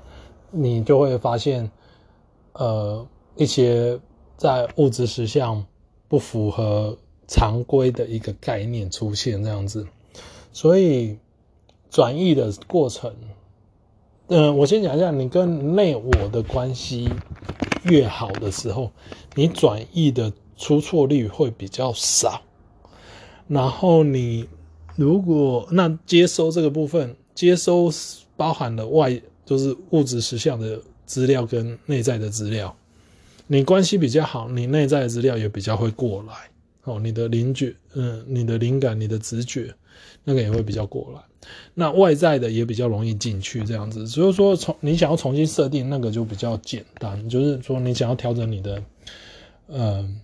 [0.51, 1.71] 你就会发现，
[2.53, 3.99] 呃，一些。
[4.35, 5.63] 在物质实相
[6.09, 9.87] 不符合常规的一个概念出现这样子，
[10.51, 11.17] 所以
[11.93, 13.13] 转译的过程，
[14.25, 17.08] 嗯、呃，我先讲一下，你跟内我的关系
[17.84, 18.89] 越好的时候，
[19.36, 22.41] 你转译的出错率会比较少。
[23.47, 24.49] 然后你
[24.95, 27.91] 如果那接收这个部分，接收
[28.36, 32.75] 包含了外就是物质实相的资料跟内在的资料。
[33.45, 36.34] 你关系比较好，你内在的资料也比较会过来，
[36.86, 39.75] 哦，你的灵觉，嗯，你的灵感，你的直觉，
[40.23, 41.21] 那个也会比较过来。
[41.73, 44.08] 那外在的也比较容易进去，这样子。
[44.08, 48.84] 所以说，从你想要重新设定那个就比较简单，就是说你想要调整你的，
[49.67, 50.21] 嗯。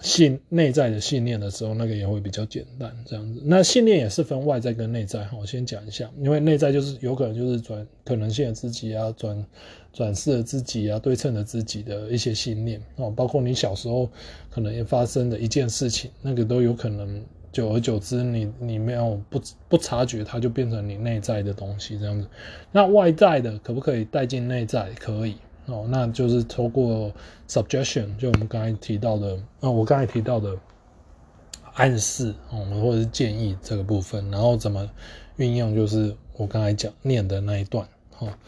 [0.00, 3.40] 信内在的信念的时候，那个也会比较简单，这样子。
[3.42, 9.46] 那信念也是分外在跟内在，我先讲一下，因为内在就是有可能就是转可能性的自己啊，转
[9.94, 14.10] 转世的自己啊，对称的自己的一些信念哦，包括你小时候
[14.50, 22.26] 可能也发生的一件事情，那个都有可能久而久之你，你没有不不察觉，它就变成你内在的东西这样子。
[22.72, 24.90] 那外在的可不可以带进内在？
[24.94, 25.36] 可以。
[25.66, 27.10] 哦，那就是透过
[27.48, 30.54] suggestion，就我们刚才提到的，啊，我刚才提到的
[31.72, 34.90] 暗示，哦，或者是建议这个部分，然后怎么
[35.36, 38.38] 运用，就是我刚才讲念的那一段，哈，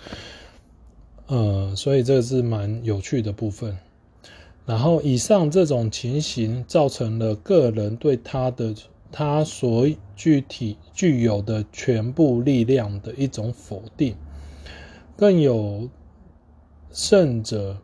[1.28, 3.78] 呃，所以这个是蛮有趣的部分。
[4.66, 8.74] 然后以上这种情形造成了个人对他的
[9.10, 14.16] 他所具体具有的全部力量的一种否定，
[15.16, 15.88] 更有。
[16.92, 17.82] 甚者，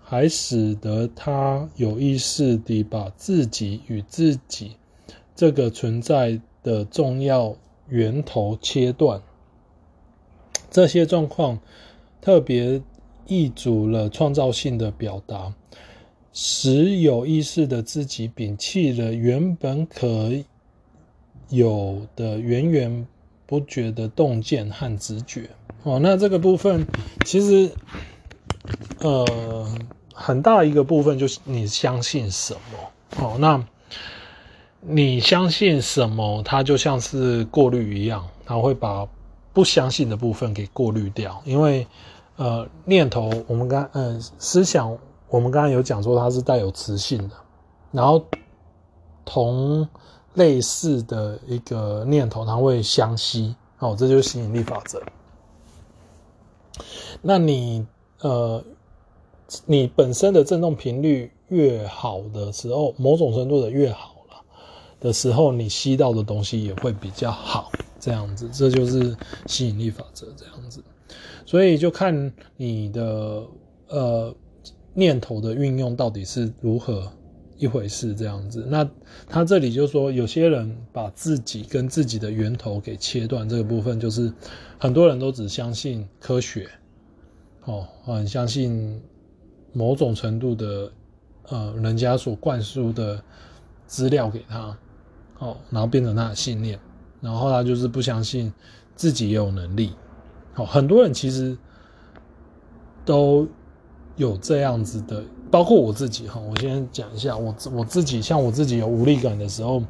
[0.00, 4.76] 还使得他有意识地把自己与自己
[5.34, 7.56] 这个存在的重要
[7.88, 9.20] 源头切断。
[10.70, 11.58] 这些状况
[12.20, 12.80] 特别
[13.26, 15.52] 抑阻了创造性的表达，
[16.32, 20.30] 使有意识的自己摒弃了原本可
[21.52, 23.06] 有的源源
[23.46, 25.48] 不绝的洞见和直觉。
[25.84, 26.84] 哦，那这个部分
[27.24, 27.70] 其实。
[29.00, 29.66] 呃，
[30.14, 33.36] 很大一个部分就是你相信什么哦。
[33.40, 33.60] 那
[34.80, 39.08] 你相信什么，它就像是过滤一样，它会把
[39.52, 41.42] 不相信的部分给过滤掉。
[41.44, 41.84] 因为
[42.36, 44.96] 呃，念头我们刚呃思想，
[45.28, 47.34] 我们刚才有讲说它是带有磁性的，
[47.90, 48.24] 然后
[49.24, 49.88] 同
[50.34, 55.02] 类似的一个念头，它会相吸哦，这就是吸引力法则。
[57.20, 57.86] 那你
[58.20, 58.62] 呃。
[59.66, 64.42] 你本身的振动频率越好的时候，某种程度的越好了
[64.98, 67.70] 的时候，你吸到的东西也会比较好，
[68.00, 69.14] 这样子，这就是
[69.46, 70.82] 吸引力法则这样子。
[71.44, 73.42] 所以就看你的
[73.88, 74.34] 呃
[74.94, 77.12] 念头的运用到底是如何
[77.62, 78.12] 一回事？
[78.12, 78.88] 这样子，那
[79.28, 84.32] 他这里就说，有些人把自己跟自己的源头给切断，这个部分就是
[84.80, 86.68] 很多人都只相信科学，
[87.64, 89.00] 哦，很相信
[89.72, 90.92] 某种程度的
[91.50, 93.22] 呃人家所灌输的
[93.86, 94.76] 资料给他，
[95.38, 96.76] 哦，然后变成他的信念，
[97.20, 98.52] 然后他就是不相信
[98.96, 99.92] 自己也有能力。
[100.52, 101.56] 好，很多人其实
[103.04, 103.46] 都
[104.16, 105.22] 有这样子的，
[105.52, 106.40] 包括我自己哈。
[106.40, 109.82] 我先讲一下，我我自己像我自己有无力感的时候，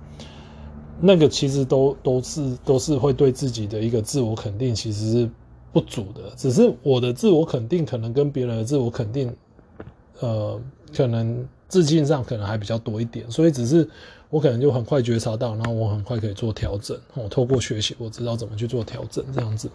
[1.01, 5.31] 那个其实都都是都是会对自己的一个自我肯定其实是
[5.73, 6.33] 不足的。
[6.37, 9.35] 只是我的自我肯定可能跟别人的自我肯定，
[10.19, 10.61] 呃，
[10.95, 13.89] 可能自信上可能还比较多一点，所以只是
[14.31, 16.99] 我可能就很快觉察到，然后我很快可以做调整。
[17.15, 19.71] 我透过学习，我知道怎么去做调整，这样子。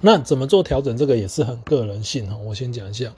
[0.00, 0.96] 那怎么做调整？
[0.96, 2.36] 这个也是很个人性哈。
[2.38, 3.12] 我先讲一下，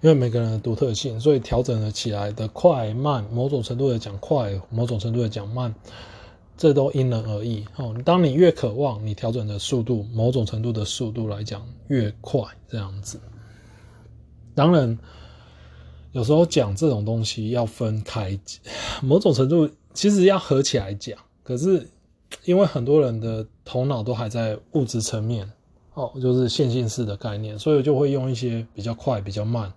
[0.00, 5.74] 因为每个人的独特性，所以调整了起来的快慢，某种程度的讲快，某种程度的讲慢，
[6.56, 7.64] 这都因人而异。
[7.76, 13.20] 哦，当你越渴望，你调整的速度，某种程度的速度来讲越快，这样子。
[14.54, 14.96] 当然，
[16.12, 18.38] 有时候讲这种东西要分开，
[19.02, 21.18] 某种程度其实要合起来讲。
[21.42, 21.88] 可是
[22.44, 25.50] 因为很多人的头脑都还在物质层面。
[25.98, 29.72] 哦，就是线性式的概念，所以就会用一些比较快、比较慢、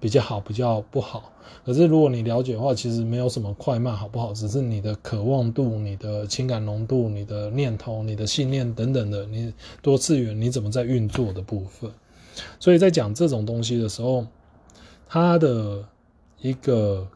[0.00, 1.30] 比较好、比较不好。
[1.66, 9.52] 可是如果你了解的话，其实没有什么快慢好不好，只是你的渴望度、你的情感浓度、你的念头、你的信念等等的，你
[9.82, 11.90] 多次元你怎么在运作的部分。
[12.58, 14.26] 所以在讲这种东西的时候，
[15.06, 15.84] 它的
[16.40, 17.06] 一个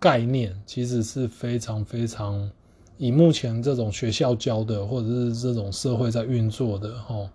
[0.00, 2.50] 概念其实是非常非常
[2.96, 7.30] 以目前这种学校教的，或者是这种社会在运作的，哦。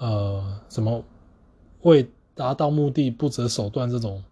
[0.00, 1.04] 呃，什么
[1.82, 4.24] 为达到目的不择手段这种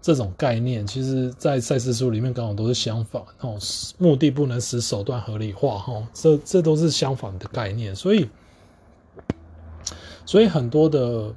[0.00, 3.56] 这种概念，其实在赛斯书里面刚好都是相反哦。
[3.98, 7.94] 目的不能使手段合理化哈，这这都是相反的概念。
[7.94, 8.28] 所以，
[10.24, 11.34] 所以很多的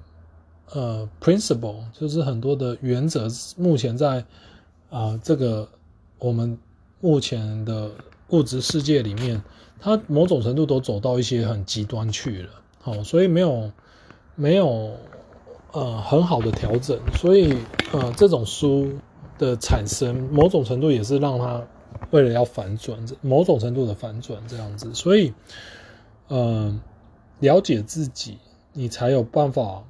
[0.72, 4.26] 呃 principle 就是很多的原则，目前在
[4.90, 5.68] 啊、这个
[6.18, 6.58] 我们
[7.02, 7.92] 目前的
[8.30, 9.44] 物质世界里面，
[9.80, 12.50] 它某种程度都走到一些很极端去了。
[12.86, 13.72] 哦，所以没有
[14.36, 14.92] 没有
[15.72, 17.58] 呃很好的调整，所以
[17.92, 18.94] 呃这种书
[19.40, 21.64] 的产生，某种程度也是让他
[22.12, 25.34] 为了要反转，某种程度的反转这样子，所以
[26.28, 26.80] 呃
[27.40, 28.38] 了解自己，
[28.72, 29.84] 你才有办法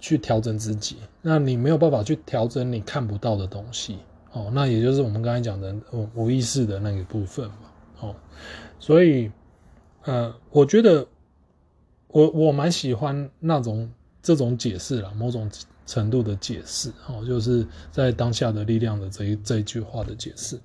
[0.00, 0.96] 去调整自己。
[1.22, 3.98] 那你没有办法去调整你看不到的东西，
[4.32, 7.54] 哦，那也就是我们刚才讲的无无意识的那个部分嘛，
[8.00, 8.14] 哦，
[8.80, 9.30] 所以
[10.02, 11.06] 呃我觉得。
[12.16, 13.92] 我我蛮喜欢那种
[14.22, 15.50] 这种解释啦，某种
[15.86, 20.58] 程度的解释，哦，就是在当下的力量的这一这一句话的解释。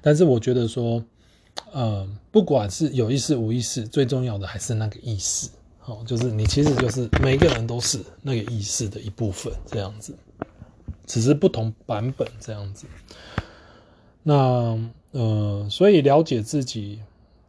[0.00, 1.04] 但是我觉得说，
[1.70, 5.50] 呃，不管是有意识无意识，最重要的还是那个意识，
[5.84, 10.16] 哦，就是你其实就是每个人都是那个意识的一部分，这样子，
[11.04, 12.86] 只是不同版本这样子。
[14.22, 14.80] 那
[15.10, 17.00] 呃，所以了解自己。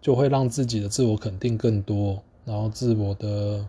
[0.02, 3.66] 就会让自己的自我肯定更多，然后自我的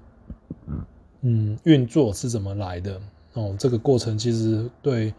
[1.22, 3.00] 嗯运作是怎么来的
[3.32, 3.56] 哦？
[3.58, 5.12] 这个过程其实对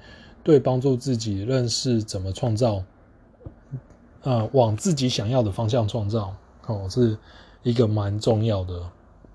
[0.43, 2.84] 对帮助自己认识怎么创造，
[4.22, 6.34] 呃，往自己想要的方向创造
[6.68, 7.18] 哦，是
[7.64, 8.89] 一个蛮重要的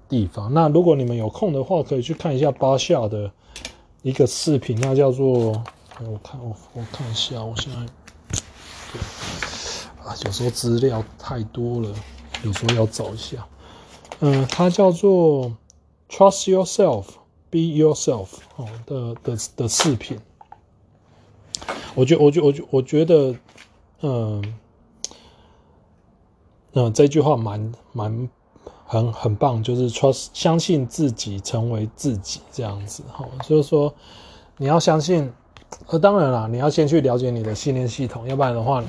[0.09, 0.55] 地方。
[0.55, 3.31] 那如果你们有空的话，可以去看一下巴夏的
[4.03, 5.63] 一个视频，那叫做
[6.01, 7.79] 我看我我看一下，我现在。
[10.05, 11.95] 啊，有时候资料太多了，
[12.45, 13.47] 有时候要找一下。
[14.25, 15.53] 嗯，它叫做
[16.09, 17.07] “Trust Yourself,
[17.51, 20.21] Be Yourself” 哦的的的视频。
[21.97, 23.35] 我觉我觉我觉我觉得，
[24.01, 24.55] 嗯
[26.75, 28.29] 嗯，这句话蛮蛮
[28.87, 33.03] 很很棒，就是 “Trust” 相信自己，成为自己这样子。
[33.13, 33.93] 哈，就是说
[34.57, 35.33] 你要相信。
[35.89, 38.83] 呃，当然啦，你要先去了解你的信念系统，要不然的话，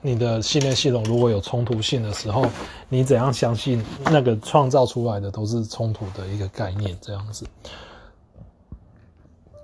[0.00, 2.46] 你的信念系统如果有冲突性的时候，
[2.88, 7.44] 你怎样相信那个创造出来的都是冲突的一个概念，这样子。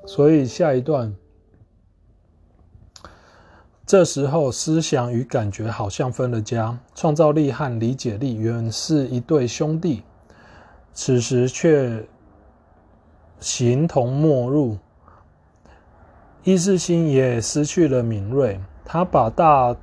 [0.07, 1.15] 所以下一段，
[3.87, 10.03] 这时候思想与感觉好像分了家，创造力和理解力原是一对兄弟，
[10.93, 12.05] 此时却
[13.41, 14.79] 形同陌路。
[16.45, 19.77] 意识心也失去了敏锐，他把大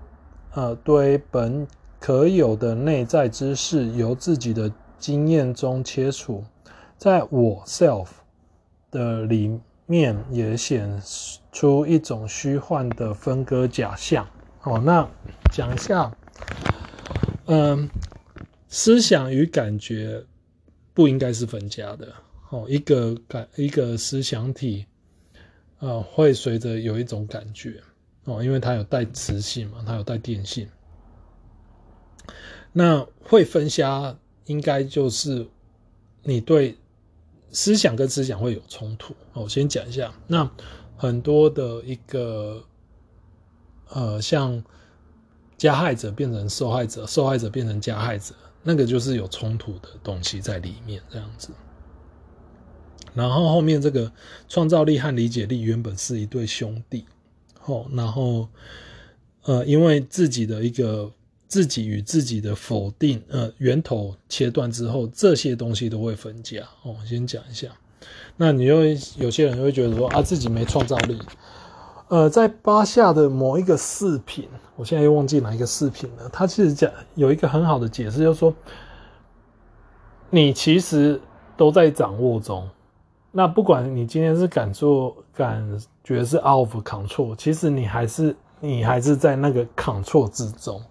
[0.54, 1.66] 呃堆本
[2.00, 6.44] 可有的内在知识由自己的经验中切除，
[6.98, 8.08] 在我 self
[8.92, 11.02] 的里面也显
[11.54, 14.28] 出一种虚幻的分割假象。
[14.64, 15.08] 哦，那
[15.50, 16.12] 讲一下，
[17.46, 17.90] 嗯，
[18.68, 20.22] 思想与感觉
[20.94, 22.06] 不应该是分家的。
[22.50, 24.86] 哦，一个感一个思想体，
[25.80, 27.82] 呃，会随着有一种感觉。
[28.26, 30.70] 哦，因为它有带磁性嘛，它有带电性。
[32.72, 34.16] 那会分瞎，
[34.46, 35.48] 应该就是
[36.22, 36.78] 你对
[37.52, 39.16] 思想跟思想会有冲突。
[39.34, 40.48] 我先讲一下，那
[40.96, 42.64] 很多的一个
[43.88, 44.64] 呃，像
[45.58, 51.50] 加害者变成受害者，受害者变成加害者，那个就是有冲突的东西在里面，这样子。
[53.14, 54.12] 然后后面这个
[54.48, 57.06] 创造力和理解力原本是一对兄弟。
[57.66, 58.48] 哦，然后，
[59.44, 61.12] 呃，因为自己的一个
[61.48, 66.62] 自己与自己的否定，呃，源头切断之后，这些东西都会分家。
[66.84, 67.68] 哦，先讲一下，
[68.38, 68.82] 那你又
[69.18, 71.20] 有些人会觉得说啊，自己没创造力。
[72.08, 78.52] 呃，在巴夏的某一个视频，我现在又忘记哪一个视频了，他其实讲有一个很好的解释，就是说，
[80.32, 81.22] 你其实
[81.56, 82.68] 都在掌握中。
[83.32, 85.64] 那不管你今天是敢做敢
[86.04, 90.82] 觉是 out of control，其实你还是你还是在那个 control 之中，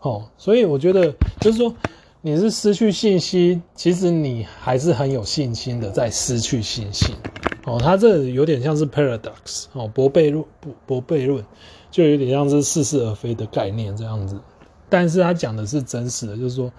[0.00, 1.74] 哦，所以我觉得就是说
[2.20, 7.14] 你是失去信心，其实你还是很有信心的在失去信心，
[7.66, 10.44] 哦，它这有点像是 paradox，哦，驳悖论，
[10.86, 11.44] 驳悖论，
[11.90, 14.40] 就有点像是似是而非的概念这样子，
[14.88, 16.70] 但是他讲的是真实的，就是说。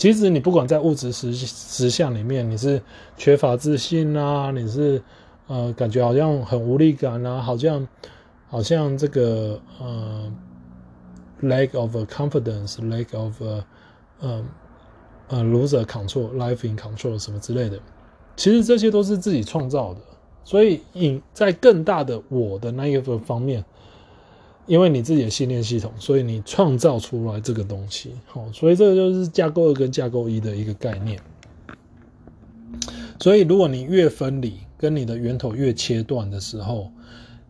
[0.00, 2.80] 其实你不管在物质实实相里面，你是
[3.18, 5.02] 缺乏自信啊，你是
[5.46, 7.86] 呃感觉好像很无力感啊，好像
[8.48, 10.32] 好像这个呃
[11.42, 13.42] lack of confidence，lack of
[14.20, 14.42] 呃
[15.28, 17.78] 呃 loser control，life in control 什么之类的，
[18.36, 20.00] 其实这些都是自己创造的，
[20.44, 23.62] 所以你在更大的我的那一个方面。
[24.70, 31.18] 因为你自己的信念系统，所以你创造出来这个东西，好，所以这个就是架构二跟架构一的一个概念。
[33.18, 36.88] 所以，如果你越分离，跟你的源头越切断的时候，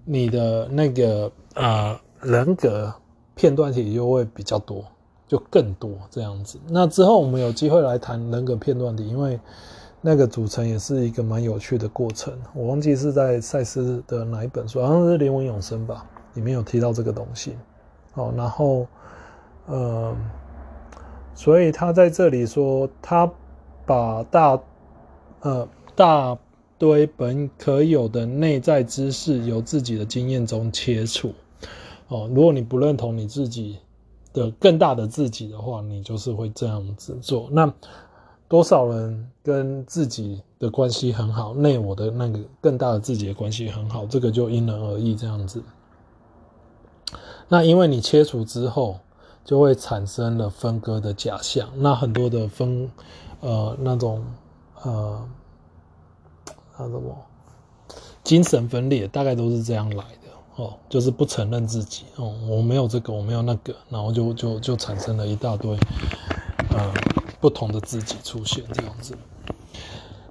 [0.06, 2.90] 你的那个呃人格
[3.34, 4.82] 片段体就会比较多，
[5.28, 6.58] 就更多这样子。
[6.70, 9.38] 那之后我们有机会来谈人格片段体，因为
[10.00, 12.32] 那个组成也是一个蛮有趣的过程。
[12.54, 16.09] 我忘记是在赛斯的哪一本书，好像是《灵魂永生》吧。
[16.34, 17.56] 里面有提到这个东西，
[18.14, 18.86] 哦，然后，
[19.66, 20.16] 呃，
[21.34, 23.30] 所以他在这里说，他
[23.86, 24.60] 把大，
[25.40, 26.38] 呃，大
[26.78, 31.32] 堆本可有的内在知识由自己的经验中切除，
[32.08, 33.78] 哦，如果你不认同你自己
[34.32, 37.48] 的更大的自己的话，你就是会这样子做。
[37.50, 37.72] 那
[38.48, 45.62] 多少人跟自己的关系很好，内我的那个更大的自己的关系很好，这个就因人而异，这样子。
[47.52, 49.00] 那因为你切除之后，
[49.44, 51.68] 就会产生了分割的假象。
[51.74, 52.88] 那很多的分，
[53.40, 54.24] 呃，那种
[54.84, 55.28] 呃，
[56.78, 57.16] 那什么
[58.22, 65.76] 精神分裂，大概都是这样来的哦，就是不承认自己哦，我没有这个，我没有那个，然后就就就产生了一大堆
[66.70, 66.94] 呃
[67.40, 69.18] 不同的自己出现这样子。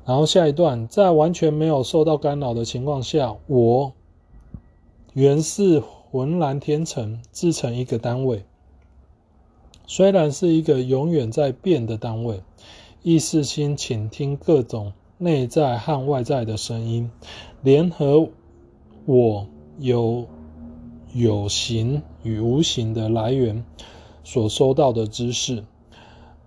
[0.06, 3.92] 然后下一段，在完全没有受到干扰的情况下，我
[5.12, 5.84] 原是。
[6.12, 8.44] 浑然天成，自成一个单位。
[9.86, 12.42] 虽然是一个永远在变的单位，
[13.04, 17.12] 意识心倾听各种内在和外在的声音，
[17.62, 18.30] 联合
[19.06, 19.48] 我
[19.78, 20.28] 有
[21.14, 23.64] 有形与无形的来源
[24.24, 25.64] 所收到的知识，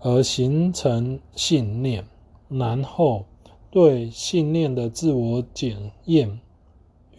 [0.00, 2.04] 而形成信念，
[2.48, 3.24] 然后
[3.70, 6.40] 对信念的自我检验。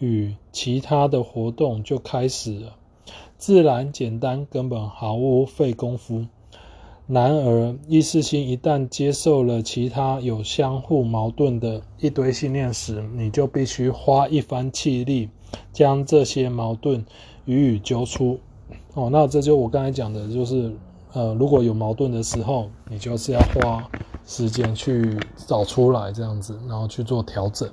[0.04, 2.76] 与其他的活动就开始了，
[3.38, 6.26] 自然简单，根本毫无费功夫。
[7.06, 15.28] 然而，意识心一旦接受了其他有相互矛盾的一堆信念时，你就必须花一番气力
[15.72, 17.04] 将这些矛盾
[17.44, 18.38] 予以揪出。
[18.94, 20.72] 哦，那这就我刚才讲的，就是
[21.12, 23.86] 呃，如果有矛盾的时候，你就是要花
[24.26, 27.68] 时间去找出来，这样子，然后去做调整。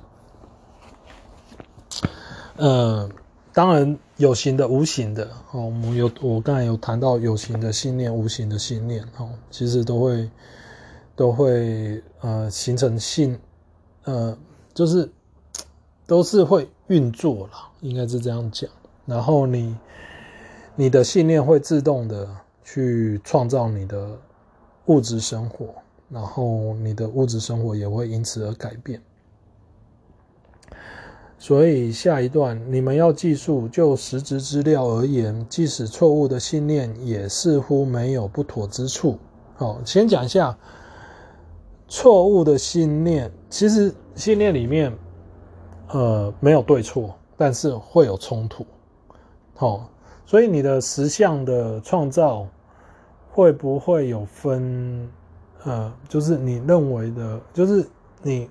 [2.56, 3.08] 呃，
[3.52, 5.66] 当然有形的、无形的哦。
[5.66, 10.30] 我们有我刚才有谈到有形的信念、无形的信念哦，其实都会
[11.16, 13.38] 都会呃形成信
[14.04, 14.36] 呃，
[14.74, 15.10] 就是
[16.06, 18.68] 都是会运作啦，应该是这样讲。
[19.06, 19.76] 然后你
[20.76, 22.28] 你的信念会自动的
[22.64, 24.18] 去创造你的
[24.86, 25.74] 物质生活，
[26.08, 29.00] 然后你的物质生活也会因此而改变。
[31.42, 39.18] 所以下一段你们要记住，就实质资料而言，即使错误的信念也似乎没有不妥之处。
[39.56, 40.56] 好，先讲一下
[41.88, 43.28] 错误的信念。
[43.50, 44.96] 其实信念里面，
[45.88, 48.64] 呃，没有对错，但是会有冲突。
[49.56, 49.90] 好，
[50.24, 52.46] 所以你的实相的创造
[53.32, 55.10] 会不会有分？
[55.64, 57.84] 呃，就是你认为的，就是
[58.22, 58.48] 你。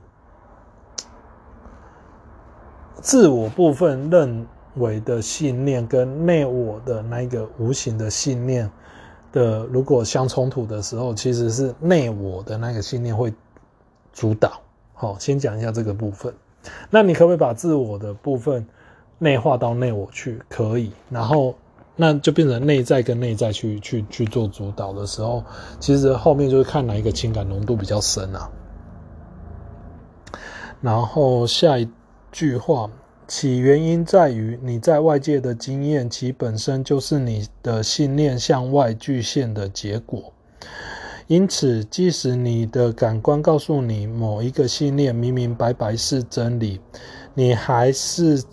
[3.01, 4.45] 自我部分认
[4.75, 8.69] 为的信念跟内我的那个无形的信念
[9.33, 13.33] 的，如果相冲突的时候，其实是内我的那个信念会
[14.13, 14.61] 主导。
[14.93, 16.31] 好，先讲一下这个部分。
[16.91, 18.65] 那你可不可以把自我的部分
[19.17, 20.39] 内化到内我去？
[20.47, 20.91] 可以。
[21.09, 21.55] 然后
[21.95, 25.43] 那就变成内在跟内在去去去做主导的时候，
[25.79, 28.49] 其实后面就是看哪一个情感浓度比较深啊。
[30.81, 31.89] 然后下一。
[32.31, 32.89] 句话，
[33.27, 40.33] 其原因在于你在外界的经验，其本身就是你的信念向外具现的结果。
[41.27, 46.81] 因此，即使你的感官告诉你某一个信念明明白白是真理，
[47.33, 48.43] 你还是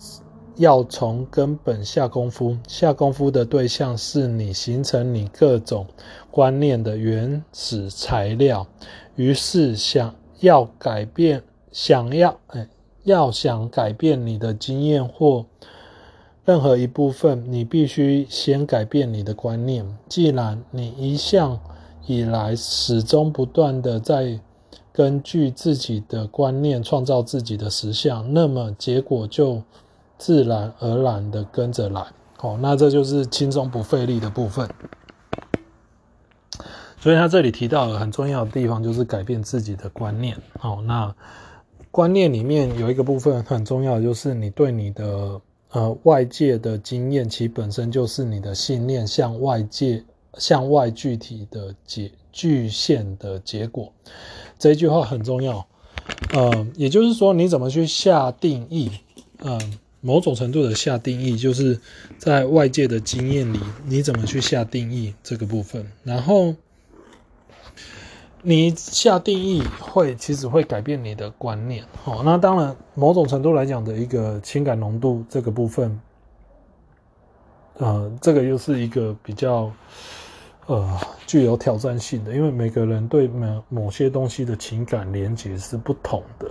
[0.54, 2.56] 要从根本下功夫。
[2.68, 5.86] 下功夫的对象是你形成你各种
[6.30, 8.64] 观念的原始材料。
[9.16, 12.68] 于是，想要改变，想要哎。
[13.08, 15.46] 要想改变你的经验或
[16.44, 19.98] 任何一部分，你必须先改变你的观念。
[20.08, 21.58] 既然你一向
[22.06, 24.38] 以来始终不断地在
[24.92, 29.62] 根据自己的观念创造自己的实相，那么结果就
[30.18, 32.06] 自然而然地跟着来。
[32.40, 34.68] 哦，那这就是轻松不费力的部分。
[37.00, 40.36] 所以他这里提到很重要的地方，就是改变自己的观念。
[40.60, 41.14] 哦，那。
[41.90, 50.04] 观念里面有一个部分很重要，就是你对你的呃外界的经验，其本身就是你的信念向外界
[50.36, 53.92] 向外具体的结具现的结果。
[54.58, 55.66] 这一句话很重要，
[56.34, 58.90] 呃，也就是说你怎么去下定义，
[59.38, 59.58] 呃，
[60.00, 61.80] 某种程度的下定义，就是
[62.18, 66.54] 在外界的经验里，你怎么去下定义这个部分，然后。
[68.48, 71.84] 你下定义会，其实会改变你的观念。
[72.06, 76.00] 哦，那当然，某种程度来讲的一个情感浓度这个部分，
[77.76, 79.70] 呃，这个又是一个比较
[80.64, 86.50] 呃具有挑战性的，因为每个人对某某些东西的情感连结是不同的。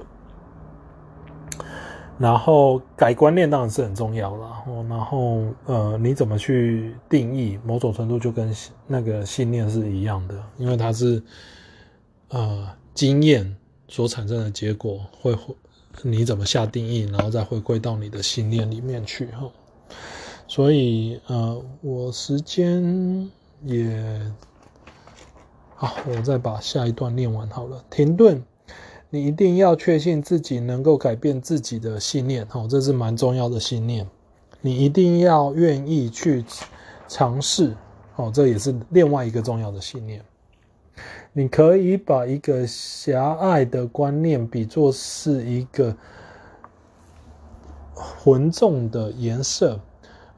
[2.19, 4.63] 然后改观念当然是很重要啦。
[4.87, 11.23] 然后呃，你怎么去定义，某种程度就跟那个信念是一样的，因为它是。
[12.29, 13.55] 呃，经验
[13.87, 15.37] 所产生的结果会，
[16.03, 19.49] 你怎么下定义，然后再回归到你的信念里面去哈。
[20.47, 23.29] 所以呃，我时间
[23.63, 24.31] 也
[25.75, 27.83] 好，我再把下一段念完好了。
[27.89, 28.43] 停顿，
[29.09, 34.07] 你一定要确信自己能够改变自己的信念，哦，这是蛮重要的信念。
[34.59, 36.43] 你一定要愿意去
[37.07, 37.75] 尝试，
[38.15, 40.23] 哦，这也是另外一个重要的信念。
[41.33, 45.95] 你可以把一个狭隘的观念比作是一个
[47.93, 49.79] 浑重的颜色，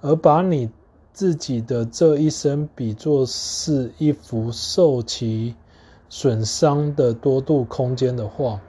[0.01, 0.69] 而把你
[1.13, 5.55] 自己的这一生比作是一幅受其
[6.09, 8.59] 损伤的多度空间的画。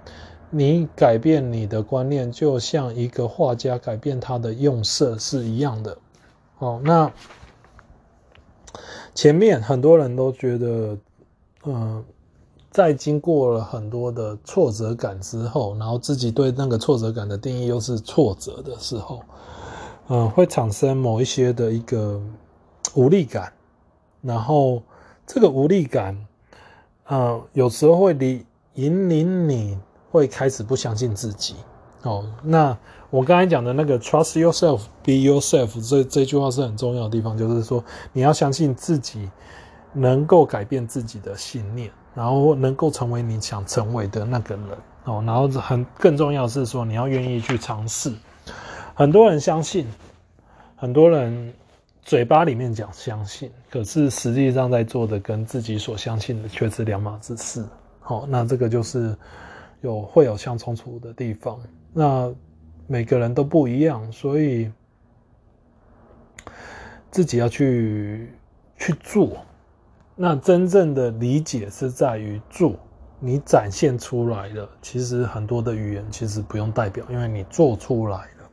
[0.50, 5.96] 你改变你的观念，就像一个画家改变他的用色是一样的。
[6.56, 7.12] 好，那
[9.14, 10.98] 前面很多人都觉得，
[11.64, 12.04] 嗯。
[12.72, 19.22] 在经过了很多的挫折感之后，然后自己对那个挫折感的定义又是挫折的时候，
[20.06, 22.22] 嗯、呃，会产生某一些的一个
[22.94, 23.52] 无力感，
[24.22, 24.80] 然后
[25.26, 26.16] 这个无力感，
[27.08, 29.76] 呃，有时候会引引领你
[30.12, 31.56] 会开始不相信自己。
[32.04, 32.78] 哦，那
[33.10, 37.82] 我刚才讲的那个 trust yourself, be yourself 这这句话是很重要的地方，就是说
[38.12, 39.28] 你要相信自己
[39.92, 41.90] 能够改变自己的信念。
[42.12, 44.64] 然后能够成为你想成为的那个人
[45.04, 48.12] 哦，然后很更重要是说，你要愿意去尝试。
[48.94, 49.86] 很多人相信，
[50.74, 51.54] 很多人
[52.02, 57.64] 嘴巴里面讲相信，可是实际上在做的跟自己所相信的却是两码子事。
[58.00, 59.16] 好，那这个就是
[59.80, 61.60] 有会有相冲突的地方。
[61.92, 62.28] 那
[62.88, 64.68] 每个人都不一样，所以
[67.12, 68.34] 自己要去
[68.76, 69.36] 去做。
[70.22, 72.74] 那真正的理解是在于做，
[73.18, 78.50] 你展现出来的，其实很多的语言其实不用代表，因为你做出来了。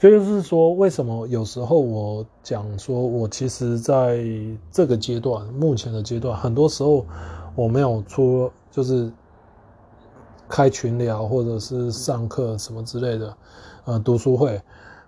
[0.00, 4.24] 所以就是说，为什么有时候我讲说，我其实在
[4.72, 7.06] 这个阶段，目前的阶段，很多时候
[7.54, 9.08] 我没有出，就是
[10.48, 13.36] 开群聊或者是上课什么之类的，
[13.84, 14.60] 呃，读书会，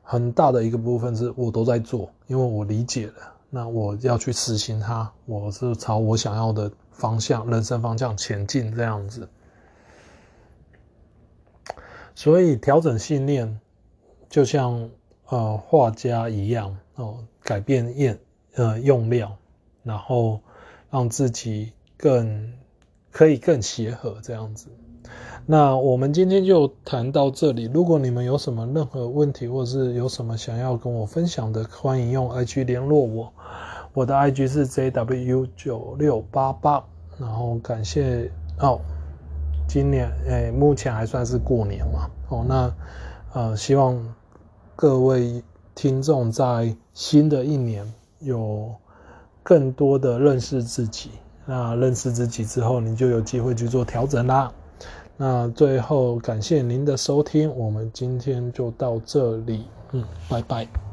[0.05, 3.15] 很大的一个部分是我都在做，因为我理解了，
[3.51, 9.29] 那我要去实行它，我是朝我想要的方向、人生方向前进这样子。
[12.15, 13.61] 所以调整信念。
[14.31, 14.91] 就像
[15.29, 18.21] 呃画家一样哦，改变验
[18.57, 19.39] 呃用料，
[19.83, 20.43] 然后
[20.91, 22.53] 让自己更
[23.11, 24.69] 可以更协和这样子。
[25.51, 27.71] 那我们今天就谈到这里。
[27.73, 33.33] 如果你们有什么任何问题，或者是有什么想要跟我分享的，欢迎用 IG 联络我。
[33.95, 36.85] 我的 IG 是 JW 九六八八。
[37.19, 38.31] 然后感谢
[38.61, 38.79] 哦，
[39.67, 42.75] 今年诶、目前还算是过年嘛哦，那
[43.33, 43.99] 呃希望。
[44.77, 45.43] 各位
[45.75, 47.91] 听众在新的一年
[48.21, 48.73] 有
[49.43, 51.11] 更多的认识自己，
[51.47, 54.53] 那认识自己之后，你就有机会去做调整啦。
[55.21, 60.88] 那最后感谢您的收听，我们今天就到这里，嗯，拜拜。